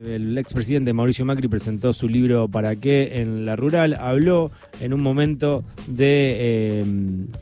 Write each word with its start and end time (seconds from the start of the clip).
El 0.00 0.38
expresidente 0.38 0.92
Mauricio 0.92 1.24
Macri 1.24 1.48
presentó 1.48 1.92
su 1.92 2.08
libro 2.08 2.46
¿Para 2.46 2.76
qué? 2.76 3.20
en 3.20 3.44
la 3.44 3.56
rural. 3.56 3.94
Habló 3.94 4.52
en 4.78 4.94
un 4.94 5.02
momento 5.02 5.64
de 5.88 6.36
eh, 6.38 6.84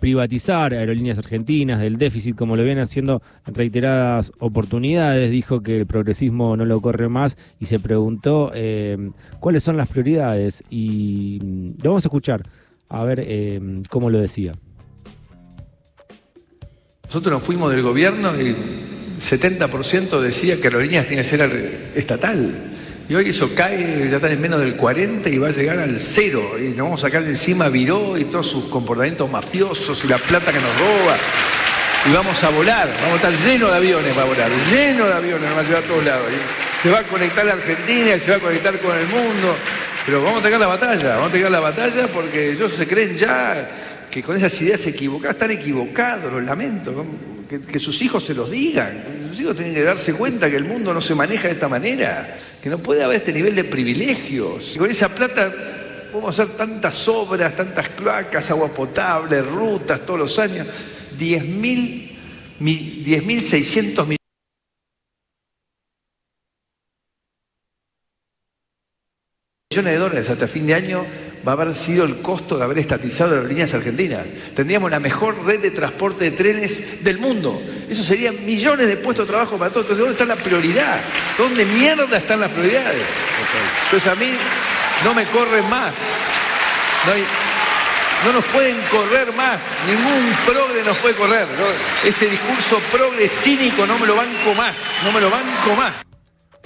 privatizar 0.01 0.73
aerolíneas 0.73 1.19
argentinas, 1.19 1.81
del 1.81 1.99
déficit, 1.99 2.35
como 2.35 2.57
lo 2.57 2.65
viene 2.65 2.81
haciendo 2.81 3.21
en 3.47 3.55
reiteradas 3.55 4.33
oportunidades. 4.39 5.31
Dijo 5.31 5.61
que 5.61 5.77
el 5.77 5.87
progresismo 5.87 6.57
no 6.57 6.65
lo 6.65 6.81
corre 6.81 7.11
más 7.11 7.37
y 7.61 7.67
se 7.67 7.79
preguntó 7.79 8.53
eh, 8.55 9.11
cuáles 9.39 9.63
son 9.63 9.77
las 9.77 9.89
prioridades. 9.89 10.65
Y 10.71 11.39
mm, 11.43 11.83
lo 11.83 11.91
vamos 11.91 12.07
a 12.07 12.09
escuchar 12.09 12.49
a 12.89 13.05
ver 13.05 13.21
eh, 13.23 13.83
cómo 13.91 14.09
lo 14.09 14.19
decía. 14.19 14.55
Nosotros 17.05 17.35
nos 17.35 17.43
fuimos 17.43 17.71
del 17.71 17.83
gobierno 17.83 18.35
y 18.41 18.57
70% 19.21 20.21
decía 20.21 20.57
que 20.57 20.69
aerolíneas 20.69 21.07
tiene 21.07 21.23
que 21.23 21.29
ser 21.29 21.91
estatal. 21.95 22.73
Y 23.09 23.15
hoy 23.15 23.31
eso 23.31 23.55
cae, 23.55 24.09
ya 24.11 24.17
está 24.17 24.31
en 24.31 24.41
menos 24.41 24.61
del 24.61 24.75
40 24.75 25.29
y 25.29 25.39
va 25.39 25.49
a 25.49 25.53
llegar 25.53 25.79
al 25.79 26.01
cero. 26.01 26.57
Y 26.59 26.69
nos 26.71 26.79
vamos 26.79 27.05
a 27.05 27.07
sacar 27.07 27.23
de 27.23 27.31
encima 27.31 27.69
Viró 27.69 28.19
y 28.19 28.25
todos 28.25 28.47
sus 28.47 28.65
comportamientos 28.65 29.31
mafiosos 29.31 30.05
y 30.05 30.09
la 30.09 30.19
plata 30.19 30.53
que 30.53 30.59
nos 30.59 30.77
roba. 30.79 31.17
Y 32.09 32.13
vamos 32.13 32.43
a 32.43 32.51
volar, 32.51 32.89
vamos 33.03 33.25
a 33.25 33.29
estar 33.29 33.47
llenos 33.47 33.71
de 33.71 33.77
aviones 33.77 34.15
para 34.15 34.27
volar, 34.27 34.51
lleno 34.71 35.07
de 35.07 35.13
aviones, 35.13 35.43
nos 35.43 35.57
va 35.57 35.61
a 35.61 35.63
llevar 35.63 35.83
a 35.83 35.87
todos 35.87 36.05
lados. 36.05 36.27
Se 36.83 36.91
va 36.91 36.99
a 37.01 37.03
conectar 37.05 37.45
la 37.45 37.53
Argentina, 37.53 38.19
se 38.19 38.31
va 38.31 38.37
a 38.37 38.41
conectar 38.41 38.79
con 38.79 38.97
el 38.97 39.07
mundo. 39.07 39.57
Pero 40.05 40.23
vamos 40.23 40.41
a 40.41 40.43
tener 40.43 40.61
la 40.61 40.69
batalla, 40.69 41.15
vamos 41.17 41.29
a 41.29 41.33
tener 41.33 41.51
la 41.51 41.61
batalla 41.61 42.09
porque 42.09 42.53
ellos 42.53 42.73
se 42.73 42.87
creen 42.87 43.17
ya 43.17 43.69
que 44.11 44.23
con 44.23 44.37
esas 44.37 44.61
ideas 44.61 44.87
equivocadas 44.87 45.35
están 45.35 45.51
equivocados, 45.51 46.33
los 46.33 46.43
lamento, 46.45 47.05
que, 47.47 47.81
sus 47.81 48.03
hijos 48.03 48.25
se 48.25 48.35
los 48.35 48.51
digan, 48.51 49.03
sus 49.29 49.41
hijos 49.41 49.57
tienen 49.57 49.75
que 49.75 49.83
darse 49.83 50.13
cuenta 50.15 50.51
que 50.51 50.57
el 50.57 50.65
mundo 50.65 50.93
no 50.93 51.01
se 51.01 51.15
maneja 51.15 51.49
de 51.49 51.55
esta 51.55 51.69
manera, 51.69 52.37
que 52.63 52.69
no 52.69 52.79
puede 52.79 53.03
haber 53.03 53.17
este 53.19 53.33
nivel 53.33 53.55
de 53.55 53.65
privilegios. 53.65 54.75
Y 54.75 54.79
con 54.79 54.91
esa 54.91 55.09
plata 55.09 55.55
podemos 56.11 56.39
hacer 56.39 56.55
tantas 56.57 57.09
obras, 57.09 57.55
tantas 57.55 57.89
cloacas, 57.91 58.51
agua 58.51 58.69
potable, 58.69 59.41
rutas 59.43 60.05
todos 60.05 60.19
los 60.19 60.39
años, 60.39 60.67
10.600 61.19 64.17
millones 69.71 69.93
de 69.93 69.99
dólares 69.99 70.31
hasta 70.31 70.49
fin 70.49 70.67
de 70.67 70.75
año 70.75 71.07
va 71.47 71.53
a 71.53 71.55
haber 71.55 71.75
sido 71.75 72.05
el 72.05 72.19
costo 72.19 72.57
de 72.59 72.65
haber 72.65 72.79
estatizado 72.79 73.37
las 73.37 73.45
líneas 73.45 73.73
argentinas. 73.75 74.25
Tendríamos 74.55 74.91
la 74.91 75.01
mejor 75.01 75.45
red 75.45 75.61
de 75.61 75.71
transporte 75.71 76.25
de 76.25 76.31
trenes 76.33 77.03
del 77.03 77.19
mundo. 77.19 77.63
Eso 77.89 78.03
serían 78.03 78.45
millones 78.45 78.89
de 78.89 78.97
puestos 78.97 79.27
de 79.27 79.33
trabajo 79.33 79.57
para 79.57 79.71
todos. 79.71 79.87
Entonces, 79.87 79.99
¿dónde 79.99 80.13
está 80.13 80.25
la 80.25 80.43
prioridad? 80.43 81.01
¿Dónde 81.39 81.65
mierda 81.65 82.17
están 82.17 82.41
las 82.41 82.51
prioridades? 82.51 83.03
Entonces, 83.85 84.13
a 84.13 84.15
mí 84.17 84.31
no 85.05 85.15
me 85.15 85.25
corren 85.27 85.69
más. 85.69 85.93
No, 88.25 88.33
nos 88.33 88.45
pueden 88.47 88.77
correr 88.91 89.33
más. 89.35 89.61
Ningún 89.87 90.35
progre 90.45 90.83
nos 90.83 90.97
puede 90.97 91.15
correr. 91.15 91.47
Ese 92.05 92.29
discurso 92.29 92.81
progre 92.91 93.29
cínico 93.29 93.87
no 93.87 93.99
me 93.99 94.07
lo 94.07 94.17
banco 94.17 94.55
más. 94.55 94.75
No 95.05 95.13
me 95.13 95.21
lo 95.21 95.31
banco 95.31 95.77
más. 95.77 96.06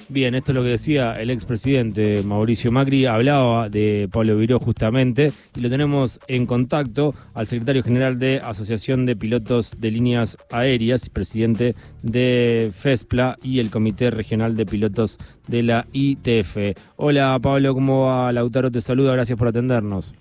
Bien, 0.08 0.34
esto 0.34 0.52
es 0.52 0.56
lo 0.56 0.62
que 0.62 0.70
decía 0.70 1.20
el 1.20 1.30
expresidente 1.30 2.22
Mauricio 2.24 2.72
Macri, 2.72 3.06
hablaba 3.06 3.68
de 3.68 4.08
Pablo 4.12 4.36
Viró 4.36 4.58
justamente, 4.58 5.32
y 5.54 5.60
lo 5.60 5.70
tenemos 5.70 6.18
en 6.26 6.46
contacto 6.46 7.14
al 7.34 7.46
secretario 7.46 7.82
general 7.82 8.18
de 8.18 8.40
Asociación 8.42 9.06
de 9.06 9.14
Pilotos 9.16 9.80
de 9.80 9.90
Líneas 9.90 10.36
Aéreas, 10.50 11.08
presidente 11.08 11.74
de 12.02 12.70
FESPLA 12.72 13.38
y 13.42 13.60
el 13.60 13.70
Comité 13.70 14.10
Regional 14.10 14.56
de 14.56 14.66
Pilotos 14.66 15.18
de 15.46 15.62
la 15.62 15.86
ITF. 15.92 16.76
Hola 16.96 17.38
Pablo, 17.40 17.74
¿cómo 17.74 18.06
va? 18.06 18.32
Lautaro 18.32 18.70
te 18.70 18.80
saluda, 18.80 19.12
gracias 19.12 19.38
por 19.38 19.48
atendernos. 19.48 20.14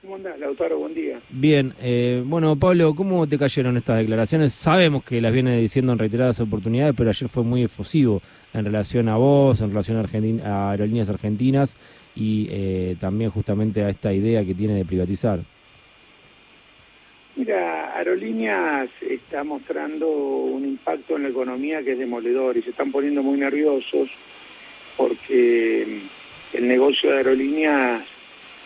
¿Cómo 0.00 0.16
andás, 0.16 0.38
Lautaro? 0.40 0.78
Buen 0.78 0.94
día. 0.94 1.11
Bien, 1.34 1.72
eh, 1.80 2.22
bueno, 2.26 2.56
Pablo, 2.56 2.94
¿cómo 2.94 3.26
te 3.26 3.38
cayeron 3.38 3.78
estas 3.78 3.96
declaraciones? 3.96 4.52
Sabemos 4.52 5.02
que 5.02 5.18
las 5.18 5.32
viene 5.32 5.56
diciendo 5.56 5.94
en 5.94 5.98
reiteradas 5.98 6.40
oportunidades, 6.40 6.94
pero 6.94 7.08
ayer 7.08 7.26
fue 7.26 7.42
muy 7.42 7.62
efusivo 7.62 8.20
en 8.52 8.66
relación 8.66 9.08
a 9.08 9.16
vos, 9.16 9.62
en 9.62 9.70
relación 9.70 9.96
a, 10.44 10.70
aerolíneas 10.70 11.08
argentinas 11.08 11.74
y 12.14 12.48
eh, 12.50 12.96
también 13.00 13.30
justamente 13.30 13.82
a 13.82 13.88
esta 13.88 14.12
idea 14.12 14.44
que 14.44 14.54
tiene 14.54 14.74
de 14.74 14.84
privatizar. 14.84 15.40
Mira, 17.34 17.96
Aerolíneas 17.96 18.90
está 19.00 19.42
mostrando 19.42 20.06
un 20.06 20.66
impacto 20.66 21.16
en 21.16 21.22
la 21.22 21.28
economía 21.30 21.82
que 21.82 21.92
es 21.92 21.98
demoledor 21.98 22.58
y 22.58 22.62
se 22.62 22.70
están 22.70 22.92
poniendo 22.92 23.22
muy 23.22 23.38
nerviosos 23.38 24.10
porque 24.98 26.02
el 26.52 26.68
negocio 26.68 27.10
de 27.10 27.16
aerolíneas 27.16 28.02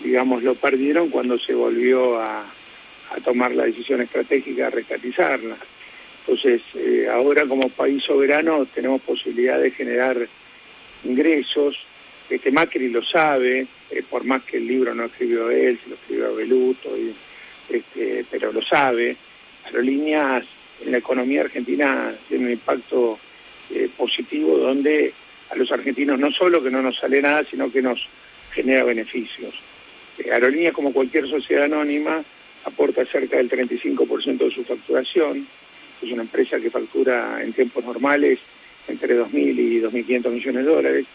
digamos, 0.02 0.42
lo 0.42 0.54
perdieron 0.54 1.10
cuando 1.10 1.38
se 1.38 1.54
volvió 1.54 2.20
a, 2.20 2.44
tomar 3.24 3.54
la 3.54 3.64
decisión 3.64 4.00
estratégica 4.00 4.64
de 4.64 4.70
rescatizarla. 4.70 5.56
Entonces, 6.20 6.62
eh, 6.74 7.06
ahora 7.10 7.46
como 7.46 7.68
país 7.68 8.02
soberano 8.02 8.66
tenemos 8.66 9.00
posibilidad 9.02 9.60
de 9.60 9.70
generar 9.70 10.28
ingresos. 11.04 11.76
Este 12.28 12.50
Macri 12.50 12.88
lo 12.88 13.04
sabe, 13.04 13.66
eh, 13.90 14.02
por 14.10 14.24
más 14.24 14.42
que 14.42 14.56
el 14.56 14.66
libro 14.66 14.94
no 14.94 15.04
escribió 15.04 15.50
él, 15.50 15.78
se 15.82 15.90
lo 15.90 15.94
escribió 15.94 16.34
Beluto, 16.34 16.90
este, 17.68 18.24
pero 18.30 18.52
lo 18.52 18.62
sabe. 18.62 19.16
Aerolíneas 19.64 20.44
en 20.84 20.92
la 20.92 20.98
economía 20.98 21.42
argentina 21.42 22.14
tienen 22.28 22.46
un 22.48 22.52
impacto 22.54 23.18
eh, 23.70 23.88
positivo 23.96 24.58
donde 24.58 25.12
a 25.50 25.56
los 25.56 25.70
argentinos 25.70 26.18
no 26.18 26.30
solo 26.32 26.62
que 26.62 26.70
no 26.70 26.82
nos 26.82 26.98
sale 26.98 27.22
nada, 27.22 27.44
sino 27.50 27.70
que 27.70 27.82
nos 27.82 28.00
genera 28.52 28.84
beneficios. 28.84 29.54
Eh, 30.18 30.30
Aerolíneas, 30.32 30.74
como 30.74 30.92
cualquier 30.92 31.28
sociedad 31.28 31.64
anónima, 31.64 32.24
aporta 32.66 33.06
cerca 33.06 33.36
del 33.36 33.48
35% 33.48 34.38
de 34.38 34.50
su 34.50 34.64
facturación. 34.64 35.46
Es 36.02 36.12
una 36.12 36.22
empresa 36.22 36.60
que 36.60 36.70
factura 36.70 37.42
en 37.42 37.52
tiempos 37.52 37.84
normales 37.84 38.38
entre 38.88 39.18
2.000 39.18 39.58
y 39.58 39.80
2.500 39.80 40.30
millones 40.30 40.66
de 40.66 40.70
dólares. 40.70 41.06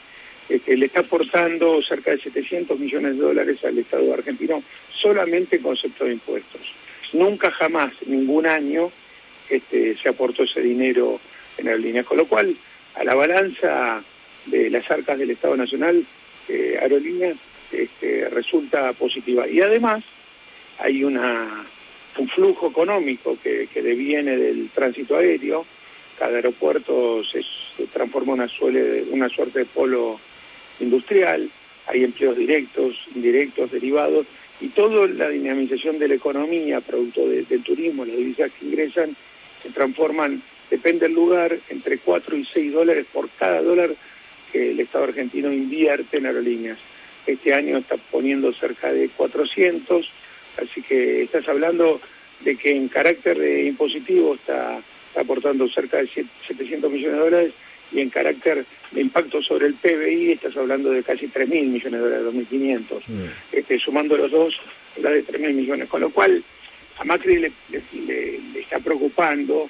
Este, 0.50 0.76
le 0.76 0.88
está 0.88 1.02
aportando 1.02 1.82
cerca 1.84 2.12
de 2.12 2.20
700 2.20 2.80
millones 2.80 3.16
de 3.16 3.22
dólares 3.22 3.64
al 3.64 3.78
Estado 3.78 4.14
argentino 4.14 4.64
solamente 5.02 5.58
en 5.58 5.64
concepto 5.64 6.06
de 6.06 6.14
impuestos. 6.14 6.62
Nunca 7.14 7.52
jamás, 7.52 7.94
ningún 8.06 8.48
año, 8.48 8.92
este, 9.50 9.98
se 10.02 10.10
aportó 10.10 10.44
ese 10.44 10.62
dinero 10.62 11.20
en 11.58 11.68
aerolíneas, 11.68 12.06
con 12.06 12.18
lo 12.18 12.28
cual 12.28 12.56
a 12.96 13.04
la 13.04 13.16
balanza 13.16 14.04
de 14.46 14.70
las 14.70 14.90
arcas 14.90 15.20
del 15.20 15.32
Estado 15.32 15.56
Nacional, 15.56 16.06
eh, 16.48 16.78
aerolíneas 16.82 17.38
este, 17.72 18.28
resulta 18.30 18.94
positiva. 18.94 19.48
Y 19.48 19.62
además 19.62 20.04
hay 20.82 21.04
una, 21.04 21.66
un 22.18 22.30
flujo 22.30 22.70
económico 22.70 23.38
que, 23.44 23.68
que 23.74 23.82
deviene 23.82 24.38
del 24.38 24.70
tránsito 24.70 25.18
aéreo. 25.18 25.66
Cada 26.18 26.36
aeropuerto 26.36 27.24
se, 27.24 27.42
transforma 27.94 28.34
en 28.34 29.08
una, 29.12 29.30
suerte 29.30 29.60
de 29.60 29.66
polo 29.66 30.20
industrial. 30.80 31.50
Hay 31.88 32.04
empleos 32.04 32.38
directos, 32.38 32.96
indirectos, 33.16 33.72
derivados. 33.72 34.26
Y 34.60 34.70
toda 34.70 35.08
la 35.08 35.30
dinamización 35.30 35.98
de 35.98 36.08
la 36.08 36.16
economía, 36.16 36.82
producto 36.82 37.28
del 37.28 37.64
turismo, 37.64 38.06
las 38.06 38.18
divisas 38.18 38.52
que 38.60 38.66
ingresan, 38.66 39.16
se 39.64 39.70
transforman, 39.70 40.44
depende 40.70 41.08
del 41.08 41.16
lugar, 41.16 41.58
entre 41.70 41.98
4 41.98 42.38
y 42.38 42.46
6 42.46 42.72
dólares 42.72 43.08
por 43.12 43.30
cada 43.32 43.62
dólar 43.62 43.96
que 44.52 44.72
el 44.72 44.80
Estado 44.80 45.06
argentino 45.06 45.52
invierte 45.52 46.18
en 46.18 46.28
aerolíneas 46.28 46.78
este 47.28 47.54
año 47.54 47.78
está 47.78 47.98
poniendo 47.98 48.52
cerca 48.54 48.92
de 48.92 49.10
400, 49.10 50.10
así 50.58 50.82
que 50.82 51.24
estás 51.24 51.48
hablando 51.48 52.02
de 52.42 52.56
que 52.56 52.72
en 52.72 52.88
carácter 52.88 53.38
de 53.38 53.66
impositivo 53.66 54.36
está, 54.36 54.82
aportando 55.16 55.68
cerca 55.70 55.98
de 55.98 56.08
700 56.48 56.92
millones 56.92 57.18
de 57.18 57.24
dólares 57.24 57.54
y 57.92 58.00
en 58.00 58.10
carácter 58.10 58.66
de 58.92 59.02
impacto 59.02 59.42
sobre 59.42 59.68
el 59.68 59.74
PBI 59.76 60.32
estás 60.32 60.56
hablando 60.56 60.92
de 60.92 61.04
casi 61.04 61.28
3.000 61.28 61.48
millones 61.48 61.92
de 61.92 62.00
dólares, 62.00 62.26
2.500. 62.50 63.02
Mm. 63.08 63.26
Este, 63.52 63.80
sumando 63.80 64.16
los 64.16 64.32
dos, 64.32 64.54
la 65.02 65.12
de 65.12 65.26
3.000 65.26 65.54
millones, 65.54 65.90
con 65.90 66.02
lo 66.02 66.10
cual 66.12 66.44
a 66.98 67.04
Macri 67.04 67.40
le, 67.40 67.52
está 68.60 68.80
preocupando 68.80 69.70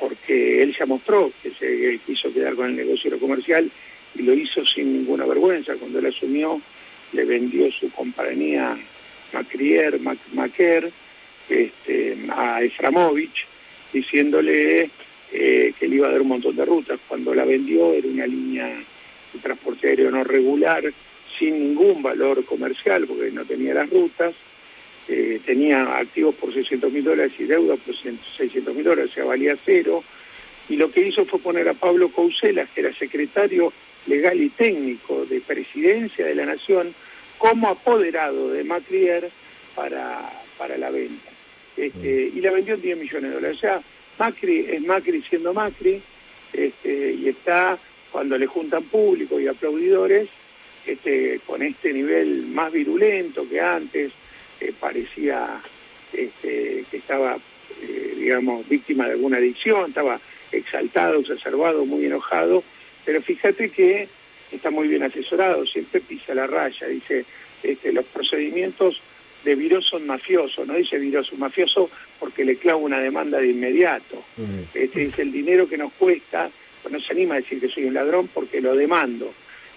porque 0.00 0.62
él 0.62 0.74
ya 0.78 0.84
mostró 0.84 1.32
que 1.42 1.52
se 1.52 2.00
quiso 2.04 2.32
quedar 2.32 2.54
con 2.54 2.66
el 2.66 2.76
negocio 2.76 3.18
comercial 3.18 3.70
y 4.14 4.22
lo 4.22 4.34
hizo 4.34 4.64
sin 4.66 4.92
ninguna 4.92 5.24
vergüenza 5.24 5.74
cuando 5.76 6.00
él 6.00 6.06
asumió 6.06 6.60
le 7.12 7.24
vendió 7.24 7.70
su 7.72 7.90
compañía 7.92 8.76
Macrier, 9.32 10.00
Maquer, 10.32 10.92
este, 11.48 12.16
a 12.30 12.62
Eframovich, 12.62 13.46
diciéndole 13.92 14.90
eh, 15.32 15.72
que 15.78 15.88
le 15.88 15.96
iba 15.96 16.08
a 16.08 16.12
dar 16.12 16.20
un 16.20 16.28
montón 16.28 16.56
de 16.56 16.64
rutas. 16.64 17.00
Cuando 17.08 17.34
la 17.34 17.44
vendió 17.44 17.92
era 17.92 18.08
una 18.08 18.26
línea 18.26 18.66
de 19.32 19.38
transporte 19.40 19.88
aéreo 19.88 20.10
no 20.10 20.24
regular, 20.24 20.84
sin 21.38 21.58
ningún 21.58 22.02
valor 22.02 22.44
comercial, 22.44 23.06
porque 23.06 23.30
no 23.30 23.44
tenía 23.44 23.74
las 23.74 23.90
rutas, 23.90 24.34
eh, 25.08 25.40
tenía 25.44 25.96
activos 25.96 26.34
por 26.36 26.52
600 26.52 26.92
mil 26.92 27.04
dólares 27.04 27.32
y 27.38 27.44
deuda 27.44 27.76
por 27.76 27.94
600 27.96 28.74
mil 28.74 28.84
dólares, 28.84 29.10
o 29.10 29.14
sea, 29.14 29.24
valía 29.24 29.56
cero. 29.64 30.04
Y 30.68 30.76
lo 30.76 30.90
que 30.90 31.06
hizo 31.08 31.24
fue 31.24 31.40
poner 31.40 31.68
a 31.68 31.74
Pablo 31.74 32.10
Couselas, 32.10 32.68
que 32.70 32.80
era 32.80 32.94
secretario 32.94 33.72
legal 34.06 34.40
y 34.40 34.48
técnico 34.50 35.24
de 35.26 35.40
presidencia 35.40 36.26
de 36.26 36.34
la 36.34 36.46
nación 36.46 36.94
como 37.42 37.70
apoderado 37.70 38.50
de 38.50 38.62
Macrier 38.62 39.28
para, 39.74 40.30
para 40.56 40.78
la 40.78 40.90
venta. 40.90 41.28
Este, 41.76 42.30
y 42.32 42.40
la 42.40 42.52
vendió 42.52 42.74
en 42.74 42.82
10 42.82 42.98
millones 42.98 43.30
de 43.30 43.34
dólares. 43.34 43.56
O 43.56 43.60
sea, 43.60 43.82
Macri 44.16 44.66
es 44.70 44.80
Macri 44.82 45.22
siendo 45.22 45.52
Macri 45.52 46.00
este, 46.52 47.12
y 47.14 47.28
está 47.28 47.80
cuando 48.12 48.38
le 48.38 48.46
juntan 48.46 48.84
público 48.84 49.40
y 49.40 49.48
aplaudidores 49.48 50.28
este, 50.86 51.40
con 51.44 51.62
este 51.62 51.92
nivel 51.92 52.46
más 52.46 52.70
virulento 52.70 53.48
que 53.48 53.60
antes, 53.60 54.12
eh, 54.60 54.72
parecía 54.78 55.60
este, 56.12 56.84
que 56.92 56.96
estaba, 56.96 57.38
eh, 57.80 58.14
digamos, 58.18 58.68
víctima 58.68 59.06
de 59.06 59.14
alguna 59.14 59.38
adicción, 59.38 59.88
estaba 59.88 60.20
exaltado, 60.52 61.18
exacerbado, 61.18 61.84
muy 61.86 62.04
enojado, 62.04 62.62
pero 63.04 63.20
fíjate 63.20 63.70
que 63.70 64.08
está 64.56 64.70
muy 64.70 64.88
bien 64.88 65.02
asesorado, 65.02 65.66
siempre 65.66 66.00
pisa 66.00 66.34
la 66.34 66.46
raya, 66.46 66.86
dice, 66.86 67.24
este, 67.62 67.92
los 67.92 68.04
procedimientos 68.06 69.00
de 69.44 69.54
Viró 69.54 69.80
son 69.82 70.06
mafiosos, 70.06 70.66
no 70.66 70.74
dice 70.74 70.98
un 70.98 71.38
mafioso 71.38 71.90
porque 72.18 72.44
le 72.44 72.56
clava 72.56 72.78
una 72.78 73.00
demanda 73.00 73.38
de 73.38 73.48
inmediato. 73.48 74.22
Este 74.72 75.00
dice 75.00 75.22
el 75.22 75.32
dinero 75.32 75.68
que 75.68 75.76
nos 75.76 75.92
cuesta, 75.94 76.50
pues 76.80 76.92
no 76.92 77.00
se 77.00 77.12
anima 77.12 77.34
a 77.34 77.40
decir 77.40 77.60
que 77.60 77.68
soy 77.68 77.84
un 77.84 77.94
ladrón 77.94 78.28
porque 78.32 78.60
lo 78.60 78.74
demando. 78.74 79.32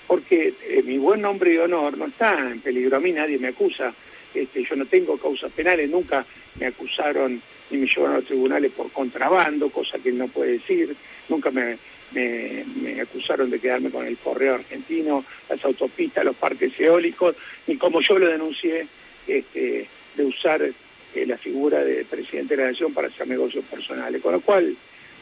Porque 0.07 0.54
eh, 0.62 0.83
mi 0.83 1.00
buen 1.00 1.22
nombre 1.22 1.54
y 1.54 1.57
honor 1.57 1.98
no 1.98 2.06
está 2.06 2.38
en 2.51 2.62
peligro. 2.62 2.98
A 2.98 3.00
mí 3.00 3.12
nadie 3.12 3.39
me 3.39 3.48
acusa. 3.48 3.92
Este, 4.36 4.63
yo 4.63 4.75
no 4.75 4.86
tengo 4.86 5.18
causas 5.18 5.51
penales, 5.51 5.89
nunca 5.89 6.25
me 6.60 6.68
acusaron 6.68 7.42
ni 7.72 7.77
me 7.80 7.88
llevaron 7.88 8.13
a 8.13 8.19
los 8.19 8.27
tribunales 8.27 8.72
por 8.72 8.92
contrabando, 8.92 9.69
cosa 9.69 9.98
que 9.98 10.10
él 10.10 10.18
no 10.18 10.27
puede 10.27 10.54
decir. 10.54 10.95
Nunca 11.30 11.50
me, 11.50 11.77
me, 12.12 13.02
acusaron 13.02 13.50
de 13.50 13.60
quedarme 13.60 13.90
con 13.90 14.06
el 14.06 14.18
correo 14.18 14.56
argentino, 14.56 15.25
las 15.50 15.63
autopistas, 15.63 16.25
los 16.25 16.36
parques 16.36 16.74
eólicos, 16.80 17.36
ni 17.68 17.78
como 17.78 18.02
yo 18.02 18.18
lo 18.18 18.28
denuncié, 18.28 18.88
este, 19.28 19.88
de 20.16 20.24
usar 20.24 20.62
eh, 20.62 21.25
la 21.25 21.38
figura 21.38 21.84
de 21.84 22.06
presidente 22.06 22.56
de 22.56 22.63
la 22.63 22.72
Nación 22.72 22.94
para 22.94 23.07
hacer 23.07 23.28
negocios 23.28 23.66
personales. 23.66 24.22
Con 24.22 24.34
lo 24.34 24.42
cual, 24.42 24.75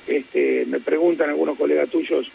este, 0.08 0.66
me 0.66 0.80
preguntan 0.80 1.30
algunos 1.30 1.58
colegas 1.58 1.90
tuyos 1.90 2.28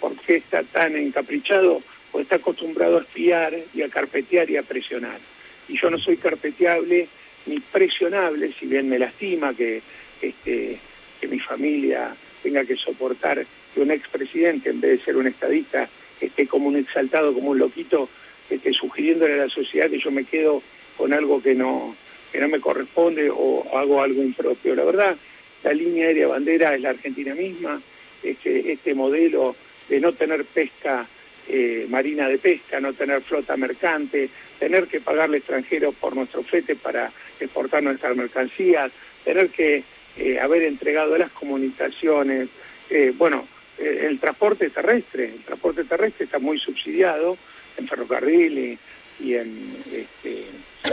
por 0.00 0.16
qué 0.22 0.36
está 0.36 0.62
tan 0.64 0.96
encaprichado, 0.96 1.82
pues 2.10 2.24
está 2.24 2.36
acostumbrado 2.36 2.98
a 2.98 3.02
espiar 3.02 3.54
y 3.74 3.82
a 3.82 3.88
carpetear 3.88 4.50
y 4.50 4.56
a 4.56 4.62
presionar. 4.62 5.20
Y 5.68 5.78
yo 5.80 5.90
no 5.90 5.98
soy 5.98 6.16
carpeteable 6.16 7.08
ni 7.46 7.60
presionable, 7.60 8.52
si 8.58 8.66
bien 8.66 8.88
me 8.88 8.98
lastima 8.98 9.54
que, 9.54 9.82
este, 10.20 10.78
que 11.20 11.28
mi 11.28 11.38
familia 11.38 12.14
tenga 12.42 12.64
que 12.64 12.76
soportar 12.76 13.46
que 13.74 13.80
un 13.80 13.90
expresidente, 13.90 14.70
en 14.70 14.80
vez 14.80 14.98
de 14.98 15.04
ser 15.04 15.16
un 15.16 15.26
estadista, 15.26 15.88
esté 16.20 16.46
como 16.46 16.68
un 16.68 16.76
exaltado, 16.76 17.32
como 17.32 17.50
un 17.50 17.58
loquito, 17.58 18.08
esté 18.48 18.72
sugiriéndole 18.72 19.34
a 19.34 19.44
la 19.44 19.48
sociedad 19.48 19.88
que 19.88 20.00
yo 20.00 20.10
me 20.10 20.24
quedo 20.24 20.62
con 20.96 21.12
algo 21.12 21.42
que 21.42 21.54
no, 21.54 21.96
que 22.32 22.40
no 22.40 22.48
me 22.48 22.60
corresponde 22.60 23.30
o 23.30 23.66
hago 23.76 24.02
algo 24.02 24.22
impropio. 24.22 24.74
La 24.74 24.84
verdad, 24.84 25.16
la 25.62 25.72
línea 25.72 26.06
aérea 26.06 26.28
bandera 26.28 26.74
es 26.74 26.80
la 26.80 26.90
Argentina 26.90 27.34
misma, 27.34 27.80
este, 28.22 28.72
este 28.72 28.94
modelo 28.94 29.56
de 29.88 30.00
no 30.00 30.12
tener 30.12 30.44
pesca 30.44 31.08
eh, 31.48 31.86
marina 31.88 32.28
de 32.28 32.38
pesca, 32.38 32.78
no 32.80 32.92
tener 32.92 33.22
flota 33.22 33.56
mercante, 33.56 34.28
tener 34.58 34.86
que 34.86 35.00
pagarle 35.00 35.38
extranjeros 35.38 35.94
por 35.96 36.14
nuestro 36.14 36.44
flete 36.44 36.76
para 36.76 37.10
exportar 37.40 37.82
nuestras 37.82 38.16
mercancías, 38.16 38.92
tener 39.24 39.48
que 39.50 39.82
eh, 40.16 40.38
haber 40.38 40.62
entregado 40.62 41.18
las 41.18 41.32
comunicaciones, 41.32 42.48
eh, 42.88 43.12
bueno, 43.16 43.48
eh, 43.80 44.06
el 44.08 44.20
transporte 44.20 44.68
terrestre. 44.70 45.24
El 45.34 45.44
transporte 45.44 45.84
terrestre 45.84 46.26
está 46.26 46.38
muy 46.38 46.58
subsidiado 46.58 47.38
en 47.78 47.88
ferrocarril 47.88 48.78
y, 49.18 49.34
en, 49.34 49.74
este, 49.90 50.44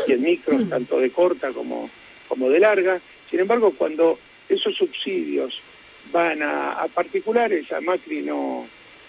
y 0.07 0.11
en 0.11 0.21
micros, 0.21 0.65
mm. 0.65 0.69
tanto 0.69 0.99
de 0.99 1.11
corta 1.11 1.51
como, 1.51 1.89
como 2.27 2.49
de 2.49 2.59
larga. 2.59 3.01
Sin 3.29 3.41
embargo, 3.41 3.73
cuando 3.77 4.17
esos 4.47 4.73
subsidios 4.75 5.59
van 6.13 6.41
a, 6.41 6.87
particulares, 6.93 7.69
a 7.73 7.81
Macri 7.81 8.21
no, 8.21 8.67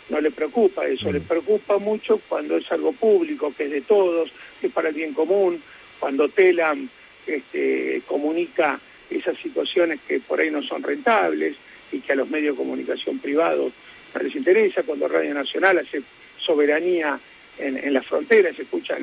no 0.08 0.20
le 0.20 0.32
preocupa 0.32 0.84
eso, 0.86 1.12
le 1.12 1.20
mm. 1.20 1.28
preocupa 1.28 1.78
mucho 1.78 2.20
cuando 2.28 2.56
es 2.56 2.70
algo 2.72 2.92
público, 2.92 3.54
que 3.56 3.66
es 3.66 3.70
de 3.70 3.82
todos, 3.82 4.30
que 4.60 4.66
es 4.66 4.72
para 4.72 4.88
el 4.88 4.94
bien 4.96 5.14
común, 5.14 5.62
cuando 6.00 6.28
Telam 6.28 6.88
este, 7.26 8.02
comunica 8.06 8.80
esas 9.08 9.38
situaciones 9.38 10.00
que 10.06 10.19
por 10.20 10.40
ahí 10.40 10.50
no 10.50 10.62
son 10.62 10.82
rentables, 10.82 11.56
y 11.93 12.00
que 12.00 12.12
a 12.12 12.17
los 12.17 12.29
medios 12.29 12.56
de 12.56 12.62
comunicación 12.62 13.19
privados 13.19 13.73
no 14.14 14.23
les 14.23 14.35
interesa, 14.35 14.82
cuando 14.82 15.08
Radio 15.08 15.35
Nacional 15.35 15.79
hace 15.79 16.02
soberanía 16.38 17.19
en, 17.58 17.76
en 17.76 17.93
las 17.93 18.06
fronteras, 18.06 18.56
se 18.56 18.62
escucha 18.62 18.96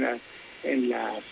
en, 0.63 0.89
las, 0.89 1.23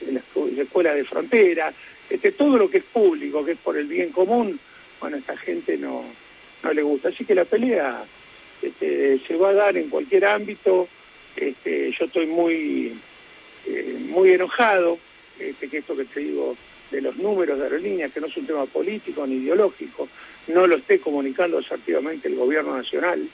escuelas 0.58 0.96
de 0.96 1.06
frontera, 1.06 1.74
este, 2.10 2.32
todo 2.34 2.58
lo 2.58 2.70
que 2.70 2.80
es 2.80 2.84
público, 2.84 3.44
que 3.44 3.54
es 3.54 3.58
por 3.58 3.78
el 3.78 3.88
bien 3.88 4.12
común, 4.12 4.60
bueno, 5.00 5.18
a 5.18 5.20
esta 5.20 5.38
gente 5.38 5.78
no, 5.78 6.06
no 6.62 6.74
le 6.74 6.84
gusta. 6.84 7.10
Así 7.10 7.26
que 7.26 7.36
la 7.36 7.46
pelea 7.46 8.06
este, 8.62 9.20
se 9.28 9.36
va 9.36 9.50
a 9.50 9.54
dar 9.54 9.78
en 9.78 9.90
cualquier 9.90 10.26
ámbito, 10.26 10.88
este, 11.36 11.92
yo 11.98 12.06
estoy 12.06 12.28
muy, 12.28 12.98
eh, 13.66 13.98
muy 14.00 14.32
enojado, 14.32 15.00
este, 15.40 15.68
que 15.68 15.80
esto 15.80 15.96
que 15.96 16.06
te 16.06 16.20
digo 16.20 16.56
de 16.92 17.02
los 17.02 17.18
números 17.18 17.58
de 17.58 17.64
aerolíneas, 17.66 18.14
que 18.14 18.22
no 18.22 18.28
es 18.28 18.38
un 18.38 18.46
tema 18.46 18.66
político 18.68 19.26
ni 19.26 19.38
ideológico, 19.38 20.08
no 20.48 20.68
lo 20.68 20.78
esté 20.78 21.00
comunicando 21.00 21.58
asertivamente 21.58 22.28
el 22.28 22.36
gobierno 22.36 22.76
nacional, 22.76 23.28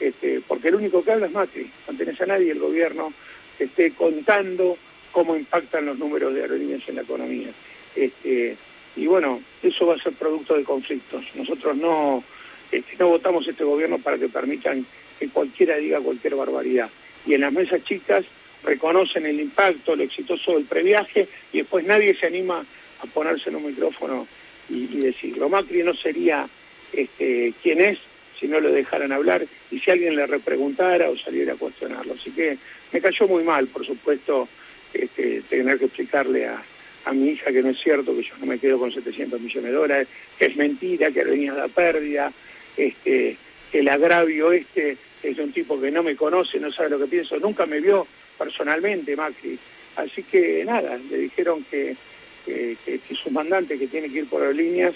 este, 0.00 0.40
porque 0.46 0.68
el 0.68 0.76
único 0.76 1.04
que 1.04 1.12
habla 1.12 1.26
es 1.26 1.32
Macri, 1.32 1.70
no 1.88 1.96
tenés 1.96 2.20
a 2.20 2.26
nadie 2.26 2.52
el 2.52 2.58
gobierno 2.58 3.12
que 3.56 3.64
esté 3.64 3.92
contando 3.92 4.76
cómo 5.12 5.36
impactan 5.36 5.86
los 5.86 5.98
números 5.98 6.34
de 6.34 6.42
aerolíneas 6.42 6.82
en 6.88 6.96
la 6.96 7.02
economía. 7.02 7.52
Este, 7.94 8.56
y 8.96 9.06
bueno, 9.06 9.40
eso 9.62 9.86
va 9.86 9.94
a 9.94 10.02
ser 10.02 10.12
producto 10.14 10.56
de 10.56 10.64
conflictos. 10.64 11.24
Nosotros 11.34 11.76
no, 11.76 12.24
este, 12.70 12.96
no 12.98 13.08
votamos 13.08 13.46
este 13.46 13.64
gobierno 13.64 13.98
para 13.98 14.18
que 14.18 14.28
permitan 14.28 14.84
que 15.18 15.28
cualquiera 15.28 15.76
diga 15.76 16.00
cualquier 16.00 16.34
barbaridad. 16.34 16.90
Y 17.26 17.34
en 17.34 17.42
las 17.42 17.52
mesas 17.52 17.82
chicas 17.84 18.24
reconocen 18.64 19.26
el 19.26 19.40
impacto, 19.40 19.94
lo 19.94 20.02
exitoso 20.02 20.52
del 20.52 20.64
previaje, 20.64 21.28
y 21.52 21.58
después 21.58 21.84
nadie 21.84 22.16
se 22.18 22.26
anima 22.26 22.64
a 23.00 23.06
ponerse 23.06 23.50
en 23.50 23.56
un 23.56 23.66
micrófono 23.66 24.26
y, 24.68 24.86
decirlo. 24.98 25.48
Macri 25.48 25.82
no 25.82 25.94
sería 25.94 26.48
este, 26.92 27.52
quien 27.62 27.80
es 27.80 27.98
si 28.38 28.48
no 28.48 28.60
lo 28.60 28.72
dejaran 28.72 29.12
hablar 29.12 29.46
y 29.70 29.78
si 29.78 29.90
alguien 29.90 30.16
le 30.16 30.26
repreguntara 30.26 31.08
o 31.08 31.16
saliera 31.16 31.54
a 31.54 31.56
cuestionarlo. 31.56 32.14
Así 32.14 32.30
que 32.30 32.58
me 32.92 33.00
cayó 33.00 33.28
muy 33.28 33.44
mal, 33.44 33.66
por 33.68 33.86
supuesto, 33.86 34.48
este, 34.92 35.42
tener 35.42 35.78
que 35.78 35.86
explicarle 35.86 36.46
a, 36.46 36.62
a 37.04 37.12
mi 37.12 37.30
hija 37.30 37.52
que 37.52 37.62
no 37.62 37.70
es 37.70 37.78
cierto, 37.80 38.14
que 38.14 38.22
yo 38.22 38.36
no 38.38 38.46
me 38.46 38.58
quedo 38.58 38.78
con 38.78 38.92
700 38.92 39.40
millones 39.40 39.70
de 39.70 39.76
dólares, 39.76 40.08
que 40.38 40.46
es 40.46 40.56
mentira, 40.56 41.10
que 41.10 41.24
venía 41.24 41.52
la 41.52 41.68
pérdida, 41.68 42.32
este, 42.76 43.36
que 43.70 43.78
el 43.78 43.88
agravio 43.88 44.52
este 44.52 44.96
es 45.22 45.36
de 45.36 45.42
un 45.42 45.52
tipo 45.52 45.80
que 45.80 45.90
no 45.90 46.02
me 46.02 46.16
conoce, 46.16 46.58
no 46.58 46.70
sabe 46.72 46.90
lo 46.90 46.98
que 46.98 47.06
pienso, 47.06 47.38
nunca 47.38 47.66
me 47.66 47.80
vio 47.80 48.06
personalmente 48.38 49.16
Macri. 49.16 49.58
Así 49.96 50.22
que 50.24 50.64
nada, 50.64 50.98
le 51.10 51.18
dijeron 51.18 51.64
que 51.70 51.96
que, 52.44 52.76
que, 52.84 53.00
su 53.14 53.30
mandante 53.30 53.78
que 53.78 53.86
tiene 53.86 54.10
que 54.10 54.20
ir 54.20 54.26
por 54.26 54.42
las 54.42 54.54
líneas 54.54 54.94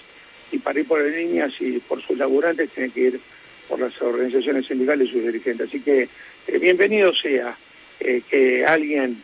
y 0.50 0.58
para 0.58 0.80
ir 0.80 0.86
por 0.86 1.00
las 1.02 1.14
líneas 1.14 1.52
y 1.60 1.78
por 1.78 2.02
sus 2.02 2.16
laburantes 2.16 2.70
tiene 2.70 2.90
que 2.90 3.00
ir 3.00 3.20
por 3.68 3.80
las 3.80 4.00
organizaciones 4.00 4.66
sindicales 4.66 5.08
y 5.08 5.12
sus 5.12 5.22
dirigentes. 5.24 5.68
Así 5.68 5.80
que 5.80 6.08
eh, 6.46 6.58
bienvenido 6.58 7.12
sea 7.14 7.56
eh, 8.00 8.22
que 8.28 8.64
alguien 8.64 9.22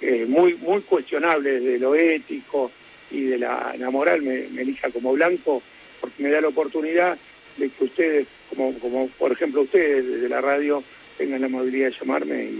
eh, 0.00 0.24
muy 0.28 0.54
muy 0.54 0.80
cuestionable 0.82 1.60
de 1.60 1.78
lo 1.78 1.94
ético 1.94 2.70
y 3.10 3.22
de 3.22 3.38
la, 3.38 3.74
moral 3.90 4.22
me, 4.22 4.44
elija 4.60 4.90
como 4.90 5.12
blanco 5.12 5.62
porque 6.00 6.22
me 6.22 6.30
da 6.30 6.40
la 6.40 6.48
oportunidad 6.48 7.18
de 7.56 7.68
que 7.68 7.84
ustedes, 7.84 8.26
como, 8.48 8.78
como 8.78 9.08
por 9.18 9.32
ejemplo 9.32 9.62
ustedes 9.62 10.06
desde 10.06 10.28
la 10.28 10.40
radio, 10.40 10.82
tengan 11.18 11.40
la 11.40 11.48
amabilidad 11.48 11.88
de 11.88 11.96
llamarme 11.98 12.50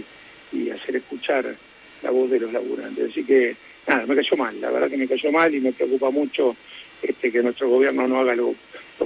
y 0.51 0.69
hacer 0.69 0.97
escuchar 0.97 1.55
la 2.01 2.11
voz 2.11 2.29
de 2.29 2.39
los 2.39 2.51
laburantes. 2.51 3.11
Así 3.11 3.23
que 3.23 3.55
nada, 3.87 4.05
me 4.05 4.15
cayó 4.15 4.37
mal, 4.37 4.59
la 4.59 4.71
verdad 4.71 4.89
que 4.89 4.97
me 4.97 5.07
cayó 5.07 5.31
mal 5.31 5.53
y 5.53 5.59
me 5.59 5.73
preocupa 5.73 6.09
mucho 6.09 6.55
este, 7.01 7.31
que 7.31 7.41
nuestro 7.41 7.69
gobierno 7.69 8.07
no 8.07 8.19
haga 8.19 8.35
lo, 8.35 8.55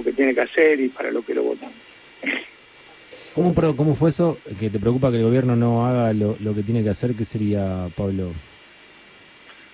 que 0.02 0.12
tiene 0.12 0.34
que 0.34 0.42
hacer 0.42 0.80
y 0.80 0.88
para 0.88 1.10
lo 1.10 1.24
que 1.24 1.34
lo 1.34 1.42
votan. 1.42 1.70
¿Cómo, 3.34 3.54
¿Cómo 3.54 3.94
fue 3.94 4.10
eso 4.10 4.38
que 4.58 4.70
te 4.70 4.78
preocupa 4.78 5.10
que 5.10 5.18
el 5.18 5.24
gobierno 5.24 5.56
no 5.56 5.86
haga 5.86 6.12
lo, 6.12 6.36
que 6.54 6.62
tiene 6.62 6.82
que 6.82 6.90
hacer? 6.90 7.14
¿Qué 7.14 7.24
sería, 7.24 7.88
Pablo? 7.94 8.32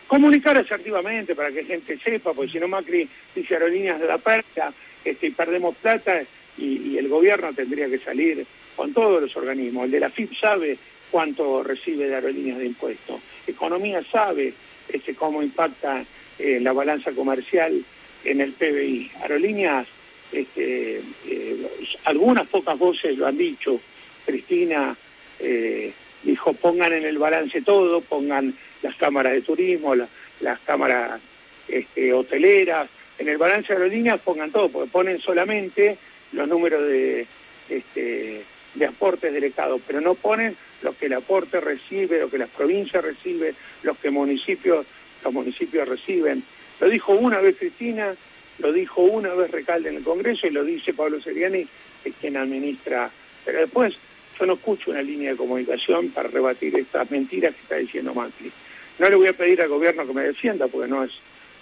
Comunicar 0.08 0.58
asertivamente 0.58 1.34
para 1.34 1.50
que 1.50 1.64
gente 1.64 1.98
sepa, 2.04 2.32
porque 2.34 2.52
si 2.52 2.58
no 2.58 2.68
Macri 2.68 3.08
dice 3.34 3.54
aerolíneas 3.54 4.00
de 4.00 4.06
la 4.06 4.18
pérdida 4.18 4.74
este, 5.04 5.28
y 5.28 5.30
perdemos 5.30 5.76
plata 5.76 6.22
y, 6.58 6.64
y, 6.64 6.98
el 6.98 7.08
gobierno 7.08 7.52
tendría 7.54 7.88
que 7.88 7.98
salir 8.00 8.46
con 8.76 8.92
todos 8.92 9.22
los 9.22 9.36
organismos. 9.36 9.84
El 9.84 9.90
de 9.92 10.00
la 10.00 10.10
FIP 10.10 10.32
sabe 10.40 10.78
cuánto 11.10 11.62
recibe 11.62 12.08
de 12.08 12.14
aerolíneas 12.14 12.58
de 12.58 12.66
impuestos. 12.66 13.20
Economía 13.46 14.02
sabe 14.10 14.54
este, 14.88 15.14
cómo 15.14 15.42
impacta 15.42 16.04
eh, 16.38 16.58
la 16.60 16.72
balanza 16.72 17.12
comercial 17.12 17.84
en 18.24 18.40
el 18.40 18.52
PBI. 18.52 19.10
Aerolíneas, 19.22 19.86
este, 20.32 21.02
eh, 21.26 21.68
algunas 22.04 22.48
pocas 22.48 22.78
voces 22.78 23.16
lo 23.18 23.26
han 23.26 23.36
dicho, 23.36 23.80
Cristina 24.24 24.96
eh, 25.38 25.92
dijo 26.22 26.52
pongan 26.54 26.92
en 26.92 27.04
el 27.04 27.18
balance 27.18 27.60
todo, 27.62 28.00
pongan 28.00 28.54
las 28.80 28.96
cámaras 28.96 29.32
de 29.32 29.42
turismo, 29.42 29.94
las 29.94 30.58
cámaras 30.60 31.20
este, 31.68 32.12
hoteleras, 32.12 32.88
en 33.18 33.28
el 33.28 33.36
balance 33.36 33.68
de 33.68 33.74
aerolíneas 33.74 34.20
pongan 34.20 34.50
todo, 34.50 34.68
porque 34.68 34.90
ponen 34.90 35.20
solamente 35.20 35.98
los 36.32 36.48
números 36.48 36.82
de, 36.86 37.26
este, 37.68 38.42
de 38.74 38.86
aportes 38.86 39.32
del 39.32 39.44
Estado, 39.44 39.80
pero 39.86 40.00
no 40.00 40.14
ponen 40.14 40.56
lo 40.82 40.96
que 40.96 41.06
el 41.06 41.12
aporte 41.14 41.60
recibe, 41.60 42.20
lo 42.20 42.30
que 42.30 42.38
las 42.38 42.50
provincias 42.50 43.04
reciben, 43.04 43.54
los 43.82 43.98
que 43.98 44.10
municipios, 44.10 44.86
los 45.24 45.32
municipios 45.32 45.88
reciben. 45.88 46.42
Lo 46.80 46.88
dijo 46.88 47.12
una 47.12 47.40
vez 47.40 47.56
Cristina, 47.58 48.14
lo 48.58 48.72
dijo 48.72 49.02
una 49.02 49.34
vez 49.34 49.50
Recalde 49.50 49.90
en 49.90 49.96
el 49.96 50.02
Congreso 50.02 50.46
y 50.46 50.50
lo 50.50 50.64
dice 50.64 50.94
Pablo 50.94 51.20
Seriani, 51.20 51.66
que 52.02 52.10
es 52.10 52.14
quien 52.20 52.36
administra. 52.36 53.10
Pero 53.44 53.60
después 53.60 53.94
yo 54.38 54.46
no 54.46 54.54
escucho 54.54 54.90
una 54.90 55.02
línea 55.02 55.30
de 55.30 55.36
comunicación 55.36 56.10
para 56.10 56.28
rebatir 56.28 56.76
estas 56.76 57.10
mentiras 57.10 57.54
que 57.54 57.62
está 57.62 57.76
diciendo 57.76 58.14
Macri. 58.14 58.50
No 58.98 59.08
le 59.08 59.16
voy 59.16 59.28
a 59.28 59.32
pedir 59.32 59.60
al 59.62 59.68
gobierno 59.68 60.06
que 60.06 60.12
me 60.12 60.22
defienda, 60.22 60.68
porque 60.68 60.88
no 60.88 61.04
es, 61.04 61.12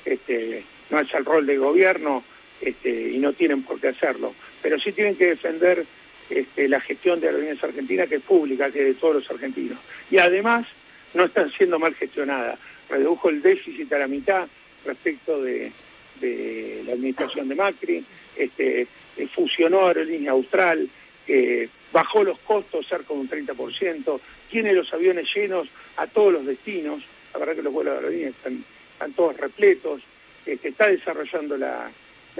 este, 0.04 0.64
no 0.90 1.00
es 1.00 1.12
el 1.14 1.24
rol 1.24 1.46
del 1.46 1.58
gobierno 1.58 2.24
este, 2.60 3.10
y 3.10 3.18
no 3.18 3.32
tienen 3.32 3.62
por 3.62 3.80
qué 3.80 3.88
hacerlo. 3.88 4.34
Pero 4.62 4.78
sí 4.78 4.92
tienen 4.92 5.16
que 5.16 5.28
defender 5.28 5.86
este, 6.30 6.68
la 6.68 6.80
gestión 6.80 7.20
de 7.20 7.26
Aerolíneas 7.26 7.62
Argentinas, 7.62 8.08
que 8.08 8.16
es 8.16 8.22
pública, 8.22 8.70
que 8.70 8.80
es 8.80 8.86
de 8.86 8.94
todos 8.94 9.16
los 9.16 9.30
argentinos. 9.30 9.78
Y 10.10 10.18
además 10.18 10.66
no 11.14 11.24
está 11.24 11.48
siendo 11.50 11.78
mal 11.78 11.94
gestionada. 11.94 12.58
Redujo 12.88 13.28
el 13.28 13.42
déficit 13.42 13.92
a 13.92 13.98
la 13.98 14.06
mitad 14.06 14.46
respecto 14.84 15.42
de, 15.42 15.72
la 16.22 16.92
administración 16.92 17.48
de 17.48 17.54
Macri, 17.54 18.04
este, 18.36 18.86
eh, 19.16 19.28
fusionó 19.34 19.86
Aerolínea 19.86 20.32
Austral, 20.32 20.88
bajó 21.92 22.24
los 22.24 22.38
costos 22.40 22.86
cerca 22.86 23.14
de 23.14 23.20
un 23.20 23.28
30%, 23.28 24.20
tiene 24.50 24.72
los 24.72 24.92
aviones 24.92 25.26
llenos 25.34 25.68
a 25.96 26.06
todos 26.06 26.32
los 26.32 26.46
destinos, 26.46 27.02
la 27.32 27.40
verdad 27.40 27.56
que 27.56 27.62
los 27.62 27.72
vuelos 27.72 27.94
de 27.94 27.98
aerolíneas 27.98 28.34
están, 28.36 28.64
todos 29.14 29.36
repletos, 29.36 30.02
este, 30.46 30.68
está 30.68 30.88
desarrollando 30.88 31.56
la, 31.56 31.90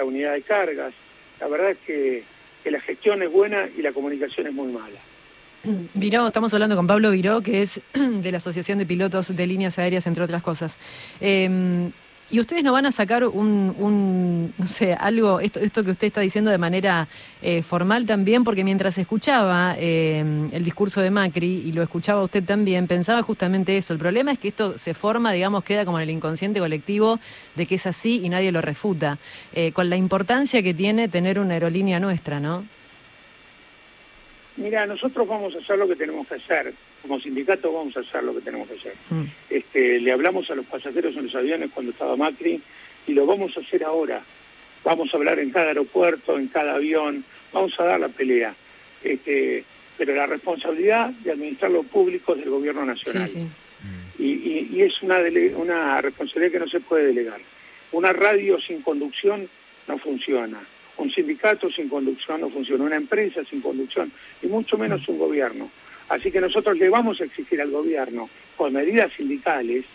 unidad 0.03 0.33
de 0.33 0.43
cargas, 0.43 0.95
la 1.41 1.49
verdad 1.49 1.77
que 1.87 2.25
que 2.63 2.71
la 2.71 2.81
gestión 2.81 3.23
es 3.23 3.31
buena 3.31 3.69
y 3.77 3.83
la 3.83 3.93
comunicación 3.93 4.47
es 4.47 4.53
muy 4.53 4.73
mala. 4.73 5.01
Viró, 5.95 6.27
estamos 6.27 6.53
hablando 6.55 6.77
con 6.77 6.87
Pablo 6.87 7.11
Viró, 7.11 7.43
que 7.43 7.63
es 7.63 7.81
de 7.95 8.31
la 8.31 8.39
Asociación 8.39 8.79
de 8.79 8.87
Pilotos 8.87 9.35
de 9.35 9.47
Líneas 9.47 9.79
Aéreas, 9.79 10.07
entre 10.07 10.25
otras 10.25 10.43
cosas. 10.43 10.79
Eh, 11.21 11.91
y 12.31 12.41
ustedes 12.41 12.63
no 12.63 12.73
van 12.73 12.87
a 12.87 12.93
sacar 12.93 13.25
un, 13.25 14.53
no 14.57 14.67
sé, 14.67 14.95
algo, 14.95 15.41
esto, 15.41 15.61
esto 15.61 15.83
que 15.83 15.91
usted 15.91 16.07
está 16.07 16.21
diciendo 16.21 16.51
de 16.51 16.59
manera 16.59 17.09
eh, 17.43 17.63
formal 17.63 18.07
también, 18.07 18.45
porque 18.45 18.65
mientras 18.65 18.99
escuchaba 18.99 19.75
eh, 19.79 20.49
el 20.53 20.65
discurso 20.65 21.01
de 21.01 21.11
Macri 21.11 21.63
y 21.67 21.73
lo 21.73 21.83
escuchaba 21.83 22.23
usted 22.23 22.45
también, 22.45 22.87
pensaba 22.87 23.23
justamente 23.23 23.77
eso. 23.77 23.93
El 23.93 23.99
problema 23.99 24.33
es 24.33 24.39
que 24.39 24.49
esto 24.49 24.79
se 24.79 24.95
forma, 24.95 25.33
digamos, 25.33 25.65
queda 25.65 25.85
como 25.85 25.99
en 25.99 26.05
el 26.05 26.11
inconsciente 26.11 26.61
colectivo 26.61 27.19
de 27.57 27.67
que 27.67 27.75
es 27.75 27.87
así 27.87 28.21
y 28.25 28.29
nadie 28.29 28.53
lo 28.53 28.61
refuta, 28.61 29.19
eh, 29.53 29.73
con 29.73 29.91
la 29.91 29.97
importancia 29.97 30.63
que 30.63 30.75
tiene 30.75 31.09
tener 31.09 31.41
una 31.41 31.55
aerolínea 31.55 31.99
nuestra, 32.01 32.39
¿no? 32.39 32.65
Mira, 34.57 34.87
nosotros 34.87 35.27
vamos 35.27 35.55
a 35.55 35.59
hacer 35.59 35.79
lo 35.79 35.89
que 35.89 35.97
tenemos 35.97 36.27
que 36.27 36.35
hacer. 36.35 36.75
Como 37.03 37.21
sindicato 37.21 37.73
vamos 37.73 37.97
a 37.97 38.01
hacer 38.01 38.23
lo 38.23 38.35
que 38.35 38.41
tenemos 38.41 38.69
que 38.69 38.75
hacer. 38.75 38.95
Mm. 39.11 39.25
Este, 39.49 40.01
le 40.01 40.13
hablamos 40.13 40.51
a 40.51 40.55
los 40.55 40.67
pasajeros 40.67 41.17
en 41.17 41.25
los 41.25 41.35
aviones 41.35 41.71
cuando 41.73 41.93
estaba 41.93 42.17
Macri 42.17 42.61
y 43.07 43.13
lo 43.13 43.27
vamos 43.27 43.57
a 43.57 43.61
hacer 43.61 43.85
ahora. 43.85 44.23
Vamos 44.85 45.13
a 45.13 45.17
hablar 45.17 45.39
en 45.39 45.51
cada 45.51 45.69
aeropuerto, 45.69 46.39
en 46.39 46.49
cada 46.49 46.75
avión, 46.75 47.25
vamos 47.53 47.73
a 47.79 47.85
dar 47.85 48.01
la 48.01 48.09
pelea. 48.09 48.55
Este, 49.03 49.65
pero 49.97 50.15
la 50.15 50.27
responsabilidad 50.27 51.11
de 51.11 51.33
administrar 51.33 51.71
lo 51.71 51.83
público 51.83 52.35
es 52.35 52.41
del 52.41 52.51
gobierno 52.51 52.85
nacional. 52.85 53.29
Y, 54.19 54.69
y, 54.73 54.83
es 54.83 55.01
una, 55.03 55.19
una 55.57 56.01
responsabilidad 56.03 56.53
que 56.53 56.59
no 56.59 56.69
se 56.69 56.81
puede 56.81 57.07
delegar. 57.07 57.41
Una 57.93 58.13
radio 58.13 58.61
sin 58.61 58.83
conducción 58.83 59.49
no 59.89 59.99
funciona 59.99 60.61
un 61.01 61.11
sindicato 61.11 61.71
sin 61.71 61.89
conducción 61.89 62.43
no 62.43 62.51
funciona, 62.51 62.85
una 62.85 62.97
empresa 62.97 63.43
sin 63.49 63.61
conducción, 63.61 64.13
y 64.43 64.47
mucho 64.47 64.77
menos 64.77 65.07
un 65.09 65.19
gobierno. 65.19 65.71
Así 66.09 66.31
que 66.31 66.41
nosotros 66.41 66.77
le 66.77 66.89
vamos 66.89 67.21
a 67.21 67.25
exigir 67.25 67.61
al 67.61 67.71
gobierno, 67.71 68.29
con 68.57 68.73
medidas 68.73 69.11
sindicales 69.17 69.87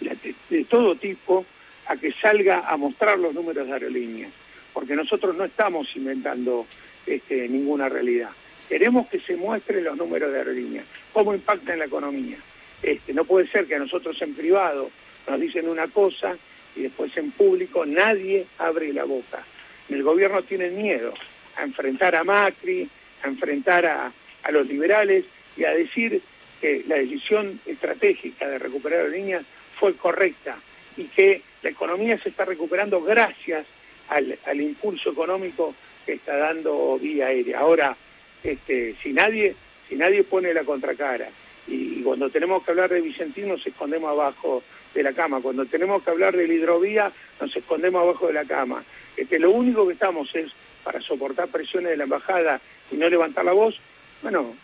de, 0.00 0.64
todo 0.64 0.96
tipo, 0.96 1.46
a 1.86 1.96
que 1.96 2.12
salga 2.12 2.68
a 2.68 2.76
mostrar 2.76 3.18
los 3.18 3.34
números 3.34 3.66
de 3.66 3.72
aerolíneas, 3.72 4.32
porque 4.72 4.94
nosotros 4.94 5.34
no 5.34 5.44
estamos 5.44 5.88
inventando 5.96 6.66
este, 7.06 7.48
ninguna 7.48 7.88
realidad. 7.88 8.30
Queremos 8.68 9.08
que 9.08 9.20
se 9.20 9.36
muestren 9.36 9.84
los 9.84 9.96
números 9.96 10.30
de 10.30 10.38
aerolíneas, 10.38 10.84
cómo 11.12 11.34
impacta 11.34 11.72
en 11.72 11.78
la 11.78 11.86
economía. 11.86 12.36
Este, 12.82 13.14
no 13.14 13.24
puede 13.24 13.48
ser 13.48 13.66
que 13.66 13.76
a 13.76 13.78
nosotros 13.78 14.20
en 14.20 14.34
privado 14.34 14.90
nos 15.26 15.40
dicen 15.40 15.68
una 15.68 15.88
cosa 15.88 16.36
y 16.76 16.82
después 16.82 17.16
en 17.16 17.30
público 17.32 17.84
nadie 17.86 18.46
abre 18.58 18.92
la 18.92 19.04
boca 19.04 19.44
el 19.94 20.02
gobierno 20.02 20.42
tiene 20.42 20.70
miedo 20.70 21.14
a 21.56 21.62
enfrentar 21.62 22.14
a 22.14 22.24
Macri, 22.24 22.88
a 23.22 23.28
enfrentar 23.28 23.86
a, 23.86 24.12
los 24.50 24.66
liberales 24.66 25.24
y 25.56 25.64
a 25.64 25.70
decir 25.70 26.20
que 26.60 26.82
la 26.88 26.96
decisión 26.96 27.60
estratégica 27.66 28.48
de 28.48 28.58
recuperar 28.58 29.08
líneas 29.08 29.44
fue 29.78 29.94
correcta 29.94 30.58
y 30.96 31.04
que 31.04 31.42
la 31.62 31.70
economía 31.70 32.18
se 32.22 32.30
está 32.30 32.44
recuperando 32.44 33.00
gracias 33.02 33.66
al, 34.08 34.60
impulso 34.60 35.10
económico 35.10 35.74
que 36.04 36.14
está 36.14 36.36
dando 36.36 36.98
vía 36.98 37.26
aérea. 37.26 37.60
Ahora, 37.60 37.96
este, 38.42 38.96
si 39.02 39.12
nadie, 39.12 39.54
si 39.88 39.94
nadie 39.94 40.24
pone 40.24 40.52
la 40.52 40.64
contracara 40.64 41.28
y, 41.68 42.02
cuando 42.02 42.30
tenemos 42.30 42.64
que 42.64 42.72
hablar 42.72 42.90
de 42.90 43.02
Vicentín 43.02 43.48
nos 43.48 43.64
escondemos 43.64 44.10
abajo 44.10 44.62
de 44.94 45.02
la 45.02 45.12
cama, 45.12 45.40
cuando 45.40 45.64
tenemos 45.66 46.02
que 46.02 46.10
hablar 46.10 46.36
de 46.36 46.46
la 46.46 46.54
hidrovía 46.54 47.12
nos 47.40 47.54
escondemos 47.56 48.02
abajo 48.02 48.26
de 48.26 48.32
la 48.32 48.44
cama, 48.44 48.84
que 49.28 49.38
lo 49.38 49.50
único 49.50 49.86
que 49.86 49.94
estamos 49.94 50.34
es 50.34 50.50
para 50.82 51.00
soportar 51.00 51.48
presiones 51.48 51.90
de 51.90 51.96
la 51.96 52.04
embajada 52.04 52.60
y 52.90 52.96
no 52.96 53.08
levantar 53.08 53.44
la 53.44 53.52
voz, 53.52 53.78
bueno, 54.22 54.56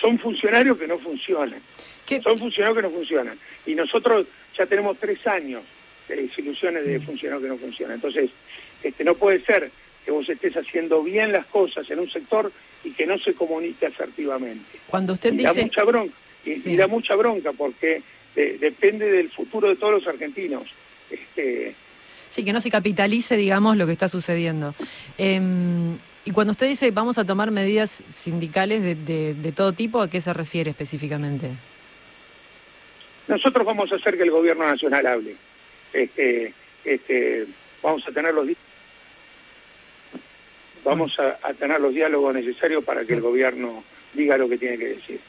son 0.00 0.18
funcionarios 0.18 0.78
que 0.78 0.86
no 0.86 0.98
funcionan. 0.98 1.60
Son 2.22 2.38
funcionarios 2.38 2.76
que 2.76 2.82
no 2.82 2.90
funcionan. 2.90 3.38
Y 3.66 3.74
nosotros 3.74 4.26
ya 4.56 4.66
tenemos 4.66 4.96
tres 4.98 5.24
años 5.26 5.62
de 6.08 6.16
desilusiones 6.16 6.86
de 6.86 7.00
funcionarios 7.00 7.42
que 7.42 7.48
no 7.48 7.58
funcionan. 7.58 7.96
Entonces, 7.96 8.30
este, 8.82 9.04
no 9.04 9.14
puede 9.14 9.44
ser 9.44 9.70
que 10.04 10.10
vos 10.10 10.28
estés 10.28 10.54
haciendo 10.56 11.02
bien 11.02 11.32
las 11.32 11.46
cosas 11.46 11.88
en 11.90 11.98
un 11.98 12.10
sector 12.10 12.50
y 12.82 12.92
que 12.92 13.06
no 13.06 13.18
se 13.18 13.34
comunique 13.34 13.86
asertivamente. 13.86 14.78
Cuando 14.86 15.12
usted 15.12 15.32
y 15.34 15.38
dice... 15.38 15.54
Da 15.54 15.62
mucha 15.62 15.84
bronca, 15.84 16.14
y, 16.44 16.76
da 16.76 16.86
mucha 16.86 17.14
bronca 17.14 17.52
porque 17.52 18.02
depende 18.60 19.10
del 19.10 19.30
futuro 19.30 19.68
de 19.68 19.76
todos 19.76 19.94
los 19.94 20.06
argentinos. 20.06 20.64
Este, 21.10 21.74
Sí, 22.28 22.44
que 22.44 22.52
no 22.52 22.60
se 22.60 22.70
capitalice, 22.70 23.36
digamos, 23.36 23.76
lo 23.76 23.86
que 23.86 23.92
está 23.92 24.08
sucediendo. 24.08 24.74
Em, 25.16 25.96
y 26.24 26.30
cuando 26.32 26.50
usted 26.50 26.68
dice 26.68 26.90
vamos 26.90 27.18
a 27.18 27.24
tomar 27.24 27.50
medidas 27.50 28.04
sindicales 28.10 28.82
de, 28.82 29.52
todo 29.56 29.72
tipo, 29.72 30.02
¿a 30.02 30.10
qué 30.10 30.20
se 30.20 30.34
refiere 30.34 30.70
específicamente? 30.70 31.52
Nosotros 33.28 33.66
vamos 33.66 33.90
a 33.92 33.96
hacer 33.96 34.16
que 34.16 34.24
el 34.24 34.30
gobierno 34.30 34.66
nacional 34.66 35.06
hable. 35.06 35.36
Este, 35.92 36.52
este, 36.84 37.46
vamos 37.82 38.02
a 38.06 38.12
tener 38.12 38.34
los 38.34 38.46
vamos 40.84 41.12
a, 41.18 41.52
tener 41.54 41.80
los 41.80 41.94
diálogos 41.94 42.34
necesarios 42.34 42.84
para 42.84 43.04
que 43.04 43.14
el 43.14 43.20
gobierno 43.20 43.84
diga 44.14 44.36
lo 44.36 44.48
que 44.48 44.58
tiene 44.58 44.78
que 44.78 44.88
decir. 44.88 45.20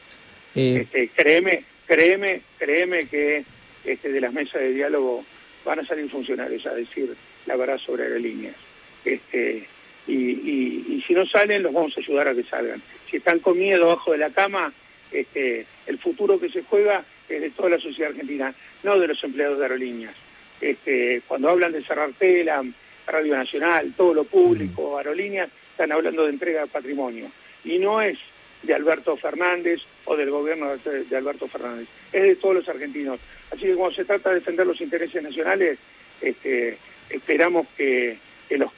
Eh. 0.55 0.81
Este, 0.81 1.09
créeme, 1.09 1.63
créeme, 1.89 2.41
créeme 2.59 3.07
que 3.07 3.43
este, 3.83 4.11
de 4.11 4.21
las 4.21 4.31
mesas 4.31 4.61
de 4.61 4.73
diálogo 4.73 5.25
van 5.65 5.79
a 5.79 5.85
salir 5.87 6.09
funcionarios 6.09 6.63
a 6.67 6.75
decir 6.75 7.15
la 7.47 7.55
verdad 7.55 7.79
sobre 7.79 8.03
aerolíneas. 8.03 8.55
Este, 9.03 9.67
y, 10.05 10.13
y, 10.13 11.03
si 11.07 11.13
no 11.13 11.25
salen, 11.25 11.63
los 11.63 11.73
vamos 11.73 11.97
a 11.97 11.99
ayudar 11.99 12.27
a 12.27 12.35
que 12.35 12.43
salgan. 12.43 12.81
Si 13.09 13.17
están 13.17 13.39
con 13.39 13.57
miedo 13.57 13.85
abajo 13.85 14.11
de 14.11 14.19
la 14.19 14.29
cama, 14.29 14.71
este, 15.11 15.65
el 15.87 15.97
futuro 15.97 16.39
que 16.39 16.49
se 16.49 16.63
juega 16.63 17.03
es 17.27 17.41
de 17.41 17.49
toda 17.49 17.69
la 17.69 17.79
sociedad 17.79 18.11
argentina, 18.11 18.53
no 18.83 18.99
de 18.99 19.07
los 19.07 19.23
empleados 19.23 19.57
de 19.57 19.65
aerolíneas. 19.65 20.15
Este, 20.61 21.23
cuando 21.27 21.49
hablan 21.49 21.71
de 21.71 21.83
cerrar 21.83 22.11
tela, 22.19 22.63
Radio 23.07 23.35
Nacional, 23.35 23.93
todo 23.97 24.13
lo 24.13 24.25
público, 24.25 24.97
aerolíneas, 24.97 25.49
están 25.71 25.91
hablando 25.91 26.25
de 26.25 26.29
entrega 26.29 26.61
de 26.61 26.67
patrimonio. 26.67 27.31
Y 27.63 27.79
no 27.79 27.99
es 28.01 28.19
de 28.61 28.75
Alberto 28.75 29.17
Fernández 29.17 29.81
o 30.09 30.17
del 30.17 30.31
gobierno 30.31 30.75
de 30.75 31.15
Alberto 31.15 31.47
Fernández, 31.47 31.87
es 32.11 32.23
de 32.23 32.35
todos 32.37 32.55
los 32.55 32.67
argentinos. 32.67 33.19
Así 33.51 33.61
que 33.61 33.75
cuando 33.75 33.95
se 33.95 34.05
trata 34.05 34.29
de 34.29 34.35
defender 34.35 34.65
los 34.65 34.81
intereses 34.81 35.21
nacionales, 35.21 35.77
este, 36.19 36.79
esperamos 37.11 37.67
que, 37.77 38.17
los, 38.49 38.71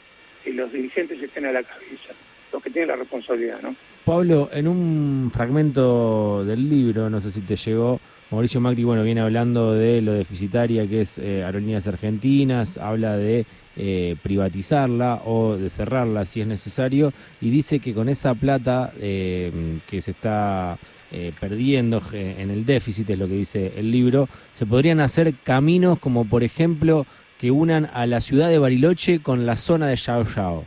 dirigentes 0.73 1.23
estén 1.23 1.45
a 1.45 1.53
la 1.53 1.63
cabeza, 1.63 2.13
los 2.51 2.61
que 2.61 2.69
tienen 2.69 2.89
la 2.89 2.97
responsabilidad, 2.97 3.61
¿no? 3.61 3.73
Pablo, 4.03 4.49
en 4.51 4.67
un 4.67 5.31
fragmento 5.33 6.43
del 6.43 6.67
libro, 6.67 7.09
no 7.09 7.21
sé 7.21 7.31
si 7.31 7.41
te 7.41 7.55
llegó, 7.55 8.01
Mauricio 8.29 8.59
Macri, 8.59 8.83
bueno, 8.83 9.03
viene 9.03 9.21
hablando 9.21 9.73
de 9.73 10.01
lo 10.01 10.11
deficitaria 10.11 10.85
que 10.87 11.01
es 11.01 11.17
eh, 11.17 11.45
Aerolíneas 11.45 11.87
Argentinas, 11.87 12.77
habla 12.77 13.15
de 13.15 13.45
eh, 13.77 14.17
privatizarla 14.21 15.21
o 15.23 15.55
de 15.55 15.69
cerrarla 15.69 16.25
si 16.25 16.41
es 16.41 16.47
necesario, 16.47 17.13
y 17.39 17.49
dice 17.51 17.79
que 17.79 17.93
con 17.93 18.09
esa 18.09 18.35
plata 18.35 18.91
eh, 18.99 19.79
que 19.89 20.01
se 20.01 20.11
está 20.11 20.77
eh, 21.13 21.33
perdiendo 21.37 22.01
eh, 22.13 22.35
en 22.39 22.51
el 22.51 22.65
déficit, 22.65 23.09
es 23.09 23.19
lo 23.19 23.27
que 23.27 23.33
dice 23.33 23.73
el 23.75 23.91
libro, 23.91 24.29
se 24.53 24.65
podrían 24.65 25.01
hacer 25.01 25.33
caminos 25.43 25.99
como 25.99 26.23
por 26.23 26.41
ejemplo 26.41 27.05
que 27.37 27.51
unan 27.51 27.89
a 27.93 28.05
la 28.05 28.21
ciudad 28.21 28.49
de 28.49 28.59
Bariloche 28.59 29.19
con 29.21 29.45
la 29.45 29.57
zona 29.57 29.87
de 29.87 29.97
Yao 29.97 30.23
Yao. 30.23 30.65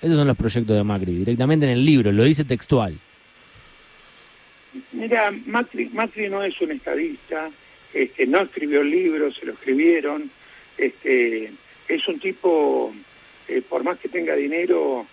Esos 0.00 0.16
son 0.16 0.26
los 0.26 0.38
proyectos 0.38 0.74
de 0.74 0.82
Macri, 0.82 1.12
directamente 1.12 1.66
en 1.66 1.72
el 1.72 1.84
libro, 1.84 2.10
lo 2.12 2.24
dice 2.24 2.46
textual. 2.46 2.98
Mira, 4.92 5.30
Macri, 5.44 5.90
Macri 5.90 6.30
no 6.30 6.42
es 6.42 6.58
un 6.62 6.72
estadista, 6.72 7.50
este, 7.92 8.26
no 8.26 8.40
escribió 8.40 8.80
el 8.80 8.90
libro, 8.90 9.30
se 9.34 9.44
lo 9.44 9.52
escribieron, 9.52 10.30
este, 10.78 11.52
es 11.88 12.08
un 12.08 12.18
tipo, 12.20 12.94
eh, 13.48 13.60
por 13.68 13.84
más 13.84 13.98
que 13.98 14.08
tenga 14.08 14.34
dinero, 14.34 15.06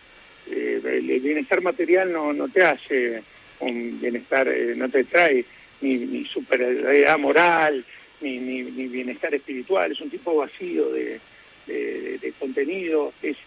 eh, 0.49 0.79
el 0.81 1.19
bienestar 1.19 1.61
material 1.61 2.13
no 2.13 2.47
te 2.47 2.63
hace 2.63 3.23
un 3.59 3.99
bienestar, 3.99 4.47
eh, 4.47 4.73
no 4.75 4.89
te 4.89 5.03
trae 5.05 5.45
ni, 5.81 5.97
ni 5.97 6.25
superioridad 6.25 7.17
moral, 7.17 7.85
ni, 8.21 8.39
ni, 8.39 8.87
bienestar 8.87 9.33
espiritual, 9.35 9.91
es 9.91 10.01
un 10.01 10.09
tipo 10.09 10.35
vacío 10.35 10.89
de, 10.89 11.19
de, 11.67 12.33
contenido, 12.39 13.13
es 13.21 13.37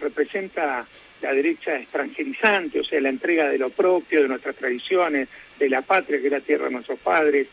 representa 0.00 0.86
la 1.22 1.32
derecha 1.32 1.76
extranjerizante, 1.76 2.80
o 2.80 2.84
sea, 2.84 3.00
la 3.00 3.08
entrega 3.08 3.48
de 3.48 3.58
lo 3.58 3.70
propio, 3.70 4.22
de 4.22 4.28
nuestras 4.28 4.56
tradiciones, 4.56 5.28
de 5.58 5.70
la 5.70 5.82
patria 5.82 6.20
que 6.20 6.26
es 6.26 6.32
la 6.32 6.40
tierra 6.40 6.66
de 6.66 6.72
nuestros 6.72 6.98
padres. 6.98 7.48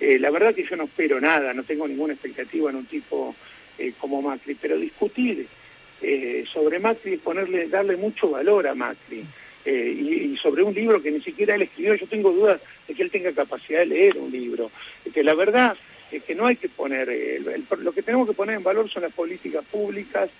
Eh, 0.00 0.18
la 0.18 0.30
verdad 0.30 0.54
que 0.54 0.64
yo 0.64 0.76
no 0.76 0.84
espero 0.84 1.20
nada, 1.20 1.52
no 1.52 1.64
tengo 1.64 1.88
ninguna 1.88 2.12
expectativa 2.12 2.70
en 2.70 2.76
un 2.76 2.86
tipo 2.86 3.34
eh, 3.78 3.94
como 3.98 4.22
Macri, 4.22 4.54
pero 4.54 4.78
discutir 4.78 5.46
eh, 6.00 6.44
sobre 6.52 6.78
Macri 6.78 7.14
es 7.14 7.20
ponerle, 7.20 7.68
darle 7.68 7.96
mucho 7.96 8.30
valor 8.30 8.68
a 8.68 8.74
Macri. 8.74 9.24
Y, 9.64 10.36
sobre 10.42 10.62
un 10.62 10.72
libro 10.72 11.02
que 11.02 11.10
ni 11.10 11.20
siquiera 11.20 11.54
él 11.54 11.62
escribió, 11.62 11.94
yo 11.94 12.06
tengo 12.06 12.32
dudas 12.32 12.60
de 12.86 12.94
que 12.94 13.02
él 13.02 13.10
tenga 13.10 13.32
capacidad 13.32 13.80
de 13.80 13.86
leer 13.86 14.16
un 14.16 14.30
libro. 14.30 14.70
Que 15.12 15.22
la 15.22 15.34
verdad 15.34 15.76
es 16.10 16.22
que 16.22 16.34
no 16.34 16.46
hay 16.46 16.56
que 16.56 16.68
poner, 16.68 17.08
lo 17.78 17.92
que 17.92 18.02
tenemos 18.02 18.28
que 18.28 18.34
poner 18.34 18.56
en 18.56 18.62
valor 18.62 18.88
son 18.90 19.02
las 19.02 19.12
políticas 19.12 19.64
públicas, 19.66 20.30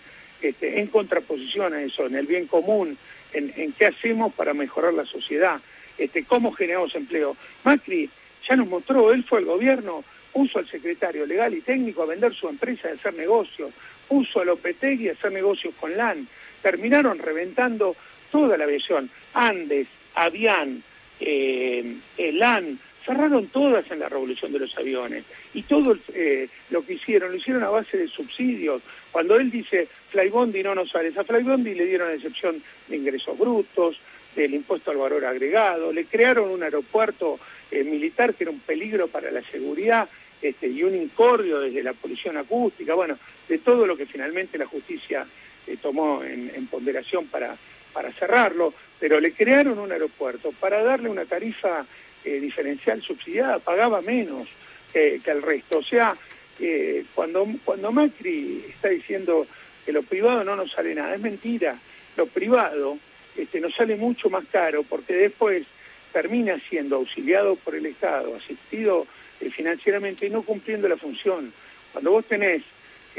este, 0.40 0.80
en 0.80 0.86
contraposición 0.86 1.74
a 1.74 1.82
eso, 1.82 2.06
en 2.06 2.14
el 2.14 2.26
bien 2.26 2.46
común, 2.46 2.96
en, 3.32 3.52
en, 3.56 3.72
qué 3.72 3.86
hacemos 3.86 4.32
para 4.34 4.54
mejorar 4.54 4.94
la 4.94 5.04
sociedad, 5.04 5.60
este, 5.98 6.24
cómo 6.24 6.52
generamos 6.52 6.94
empleo. 6.94 7.36
Macri 7.64 8.08
ya 8.48 8.56
nos 8.56 8.68
mostró, 8.68 9.12
él 9.12 9.24
fue 9.24 9.40
al 9.40 9.44
gobierno, 9.46 10.04
puso 10.32 10.58
al 10.58 10.68
secretario 10.68 11.26
legal 11.26 11.54
y 11.54 11.60
técnico 11.60 12.02
a 12.02 12.06
vender 12.06 12.32
su 12.34 12.48
empresa 12.48 12.88
y 12.88 12.96
hacer 12.96 13.14
negocios, 13.14 13.72
puso 14.06 14.40
a 14.40 14.44
Lopetegui 14.44 15.08
a 15.08 15.12
hacer 15.12 15.32
negocios 15.32 15.74
con 15.80 15.96
LAN, 15.96 16.28
terminaron 16.62 17.18
reventando 17.18 17.96
toda 18.30 18.56
la 18.56 18.64
aviación, 18.64 19.10
Andes, 19.34 19.88
Avian, 20.14 20.82
eh, 21.20 21.96
LAN, 22.32 22.78
cerraron 23.08 23.46
todas 23.46 23.90
en 23.90 24.00
la 24.00 24.08
revolución 24.08 24.52
de 24.52 24.58
los 24.58 24.76
aviones 24.76 25.24
y 25.54 25.62
todo 25.62 25.96
eh, 26.12 26.48
lo 26.68 26.84
que 26.84 26.94
hicieron, 26.94 27.30
lo 27.32 27.38
hicieron 27.38 27.64
a 27.64 27.70
base 27.70 27.96
de 27.96 28.06
subsidios. 28.06 28.82
Cuando 29.10 29.36
él 29.36 29.50
dice 29.50 29.88
Flybondi 30.10 30.62
no 30.62 30.74
nos 30.74 30.90
sale, 30.90 31.12
a 31.16 31.24
Flybondi 31.24 31.74
le 31.74 31.86
dieron 31.86 32.12
excepción 32.12 32.62
de 32.86 32.96
ingresos 32.96 33.36
brutos, 33.38 33.98
del 34.36 34.54
impuesto 34.54 34.90
al 34.90 34.98
valor 34.98 35.24
agregado, 35.24 35.90
le 35.90 36.04
crearon 36.04 36.50
un 36.50 36.62
aeropuerto 36.62 37.40
eh, 37.70 37.82
militar 37.82 38.34
que 38.34 38.44
era 38.44 38.50
un 38.50 38.60
peligro 38.60 39.08
para 39.08 39.30
la 39.30 39.42
seguridad 39.50 40.08
este, 40.42 40.68
y 40.68 40.82
un 40.82 40.94
incordio 40.94 41.60
desde 41.60 41.82
la 41.82 41.94
policía 41.94 42.38
acústica, 42.38 42.94
bueno, 42.94 43.18
de 43.48 43.58
todo 43.58 43.86
lo 43.86 43.96
que 43.96 44.06
finalmente 44.06 44.58
la 44.58 44.66
justicia 44.66 45.26
eh, 45.66 45.78
tomó 45.80 46.22
en 46.22 46.66
ponderación 46.66 47.26
para, 47.26 47.56
para 47.92 48.12
cerrarlo, 48.12 48.74
pero 48.98 49.20
le 49.20 49.32
crearon 49.32 49.78
un 49.78 49.92
aeropuerto 49.92 50.52
para 50.52 50.82
darle 50.82 51.08
una 51.08 51.24
tarifa 51.24 51.86
eh, 52.24 52.40
diferencial 52.40 53.00
subsidiada 53.02 53.58
pagaba 53.58 54.00
menos 54.02 54.48
que, 54.92 55.20
el 55.24 55.42
resto. 55.42 55.78
O 55.78 55.82
sea, 55.82 56.16
eh, 56.58 57.04
cuando, 57.14 57.46
cuando 57.64 57.92
Macri 57.92 58.64
está 58.68 58.88
diciendo 58.88 59.46
que 59.84 59.92
lo 59.92 60.02
privado 60.02 60.44
no 60.44 60.56
nos 60.56 60.72
sale 60.72 60.94
nada, 60.94 61.14
es 61.14 61.20
mentira. 61.20 61.78
Lo 62.16 62.26
privado 62.26 62.98
este, 63.36 63.60
nos 63.60 63.74
sale 63.74 63.96
mucho 63.96 64.28
más 64.28 64.44
caro 64.50 64.82
porque 64.82 65.14
después 65.14 65.64
termina 66.12 66.60
siendo 66.68 66.96
auxiliado 66.96 67.56
por 67.56 67.74
el 67.74 67.86
Estado, 67.86 68.34
asistido 68.34 69.06
eh, 69.40 69.50
financieramente 69.50 70.26
y 70.26 70.30
no 70.30 70.42
cumpliendo 70.42 70.88
la 70.88 70.96
función. 70.96 71.52
Cuando 71.92 72.10
vos 72.10 72.24
tenés 72.24 72.62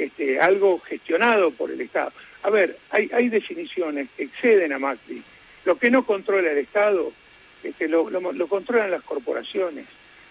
este, 0.05 0.39
algo 0.39 0.79
gestionado 0.79 1.51
por 1.51 1.71
el 1.71 1.81
Estado. 1.81 2.11
A 2.43 2.49
ver, 2.49 2.77
hay, 2.89 3.09
hay 3.13 3.29
definiciones 3.29 4.09
que 4.15 4.23
exceden 4.23 4.73
a 4.73 4.79
Macri. 4.79 5.23
Lo 5.65 5.77
que 5.77 5.91
no 5.91 6.05
controla 6.05 6.51
el 6.51 6.57
Estado 6.59 7.11
este, 7.63 7.87
lo, 7.87 8.09
lo, 8.09 8.47
controlan 8.47 8.91
las 8.91 9.03
corporaciones. 9.03 9.85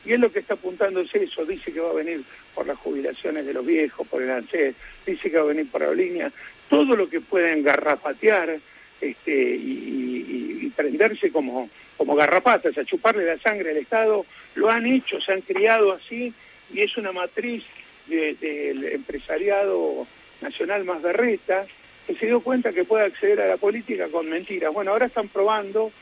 Y 0.05 0.13
él 0.13 0.21
lo 0.21 0.33
que 0.33 0.39
está 0.39 0.55
apuntando 0.55 1.01
es 1.01 1.15
eso, 1.15 1.45
dice 1.45 1.73
que 1.73 1.81
va 1.81 1.91
a 1.91 1.95
venir 1.95 2.23
por 2.55 2.67
las 2.67 2.79
jubilaciones 2.79 3.45
de 3.45 3.53
los 3.53 3.67
viejos, 3.67 4.07
por 4.09 4.23
el 4.23 4.31
ANSES, 4.31 4.75
dice 5.05 5.31
que 5.31 5.37
va 5.37 5.43
a 5.43 5.49
venir 5.49 5.71
por 5.71 5.83
la 5.83 5.93
línea, 5.93 6.33
todo 6.71 6.97
lo 6.97 7.09
que 7.11 7.21
pueden 7.21 7.63
garrapatear 7.63 8.59
este, 9.01 9.57
y, 9.57 10.73
prenderse 10.77 11.33
como, 11.33 11.69
como 11.97 12.15
garrapatas, 12.15 12.79
a 12.79 12.85
chuparle 12.85 13.25
la 13.25 13.39
sangre 13.39 13.71
al 13.71 13.79
Estado, 13.79 14.25
lo 14.55 14.71
han 14.71 14.87
hecho, 14.87 15.21
se 15.21 15.33
han 15.33 15.41
criado 15.41 15.93
así 15.93 16.33
y 16.73 16.83
es 16.83 16.97
una 16.97 17.11
matriz 17.11 17.65
del 18.09 18.85
empresariado 18.85 20.07
nacional 20.41 20.85
más 20.85 21.03
berreta 21.03 21.67
que 22.07 22.15
se 22.15 22.27
dio 22.27 22.41
cuenta 22.41 22.73
que 22.73 22.85
puede 22.85 23.05
acceder 23.05 23.41
a 23.43 23.49
la 23.49 23.57
política 23.59 24.09
con 24.09 24.31
mentiras. 24.31 24.73
Bueno, 24.73 24.93
ahora 24.93 25.07
están 25.07 25.29
probando 25.29 25.93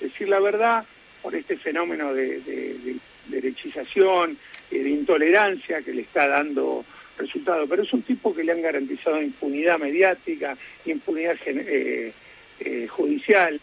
decir 0.00 0.28
la 0.28 0.38
verdad 0.38 0.84
por 1.22 1.34
este 1.34 1.56
fenómeno 1.56 2.14
de, 2.14 2.98
derechización, 3.26 4.38
y 4.70 4.78
de 4.78 4.90
intolerancia 4.90 5.82
que 5.82 5.92
le 5.92 6.02
está 6.02 6.28
dando 6.28 6.84
resultado. 7.18 7.66
Pero 7.66 7.82
es 7.82 7.92
un 7.92 8.02
tipo 8.02 8.34
que 8.34 8.44
le 8.44 8.52
han 8.52 8.62
garantizado 8.62 9.20
impunidad 9.20 9.78
mediática, 9.78 10.56
impunidad 10.84 11.36
eh, 11.46 12.12
eh, 12.60 12.86
judicial. 12.88 13.60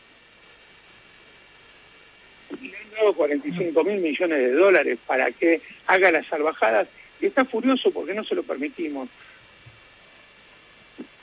Le 2.62 2.78
han 2.78 2.92
dado 2.92 3.14
45 3.14 3.84
mil 3.86 4.02
millones 4.02 4.40
de 4.40 4.52
dólares 4.52 5.00
para 5.08 5.32
que 5.32 5.62
haga 5.88 6.12
las 6.12 6.28
salvajadas 6.28 6.88
está 7.22 7.46
furioso 7.46 7.92
porque 7.92 8.14
no 8.14 8.24
se 8.24 8.36
lo 8.36 8.44
permitimos. 8.44 9.10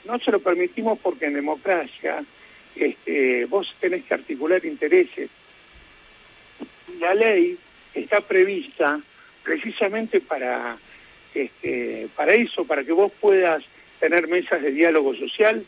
No 0.05 0.17
se 0.19 0.31
lo 0.31 0.39
permitimos 0.39 0.99
porque 0.99 1.25
en 1.25 1.33
democracia 1.35 2.23
este, 2.75 3.45
vos 3.45 3.73
tenés 3.79 4.05
que 4.05 4.13
articular 4.13 4.65
intereses. 4.65 5.29
La 6.99 7.13
ley 7.13 7.57
está 7.93 8.21
prevista 8.21 8.99
precisamente 9.43 10.21
para, 10.21 10.77
este, 11.33 12.07
para 12.15 12.33
eso, 12.33 12.65
para 12.65 12.83
que 12.83 12.91
vos 12.91 13.11
puedas 13.19 13.63
tener 13.99 14.27
mesas 14.27 14.61
de 14.61 14.71
diálogo 14.71 15.15
social 15.15 15.65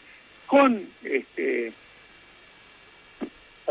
con 0.48 0.88
este, 1.04 1.74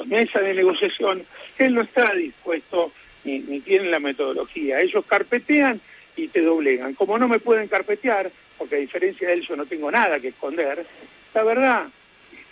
mesas 0.06 0.42
de 0.42 0.54
negociación. 0.54 1.24
Él 1.58 1.74
no 1.74 1.82
está 1.82 2.12
dispuesto 2.14 2.92
ni, 3.24 3.40
ni 3.40 3.60
tiene 3.60 3.90
la 3.90 4.00
metodología. 4.00 4.80
Ellos 4.80 5.04
carpetean 5.06 5.80
y 6.16 6.28
te 6.28 6.42
doblegan. 6.42 6.94
Como 6.94 7.18
no 7.18 7.28
me 7.28 7.38
pueden 7.38 7.68
carpetear, 7.68 8.30
porque 8.58 8.76
a 8.76 8.78
diferencia 8.78 9.28
de 9.28 9.34
él 9.34 9.46
yo 9.46 9.56
no 9.56 9.66
tengo 9.66 9.90
nada 9.90 10.20
que 10.20 10.28
esconder, 10.28 10.86
la 11.34 11.42
verdad 11.42 11.86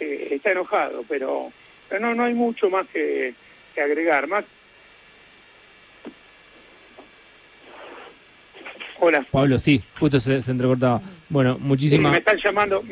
este, 0.01 0.35
está 0.35 0.53
enojado, 0.53 1.05
pero, 1.09 1.53
no, 2.01 2.15
no 2.15 2.25
hay 2.25 2.35
mucho 2.35 2.71
más 2.71 2.87
que, 2.89 3.35
agregar. 3.77 4.27
Más... 4.27 4.45
Hola. 8.99 9.27
Pablo, 9.31 9.59
sí, 9.59 9.83
justo 9.99 10.21
se, 10.21 10.43
se 10.43 10.51
entrecortaba. 10.51 11.01
Bueno, 11.29 11.59
muchísimas... 11.59 12.13
me 12.13 12.19
están 12.19 12.39
llamando... 12.45 12.83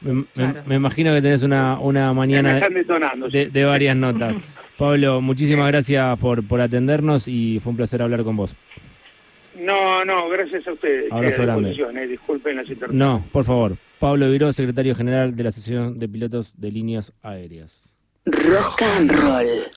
Me, 0.00 0.74
imagino 0.76 1.14
que 1.14 1.22
tenés 1.22 1.42
una, 1.42 1.78
una 1.78 2.12
mañana 2.12 2.60
de, 3.30 3.48
de, 3.48 3.64
varias 3.64 3.96
notas. 3.96 4.36
Pablo, 4.76 5.22
muchísimas 5.22 5.68
gracias 5.68 6.18
por, 6.18 6.46
por 6.46 6.60
atendernos 6.60 7.26
y 7.26 7.58
fue 7.60 7.70
un 7.70 7.76
placer 7.76 8.02
hablar 8.02 8.22
con 8.22 8.36
vos. 8.36 8.54
No, 9.58 10.04
no, 10.04 10.28
gracias 10.28 10.66
a 10.66 10.72
ustedes. 10.72 11.12
Abrazo 11.12 11.42
grande. 11.42 11.70
Eh, 11.70 12.06
disculpen 12.06 12.56
la 12.56 12.64
situación. 12.64 12.98
No, 12.98 13.24
por 13.32 13.44
favor. 13.44 13.76
Pablo 13.98 14.30
Viró, 14.30 14.52
secretario 14.52 14.94
general 14.94 15.34
de 15.34 15.42
la 15.42 15.48
Asociación 15.50 15.98
de 15.98 16.08
Pilotos 16.08 16.60
de 16.60 16.70
Líneas 16.70 17.12
Aéreas. 17.22 17.96
Rock 18.26 18.82
and 18.82 19.10
roll. 19.10 19.64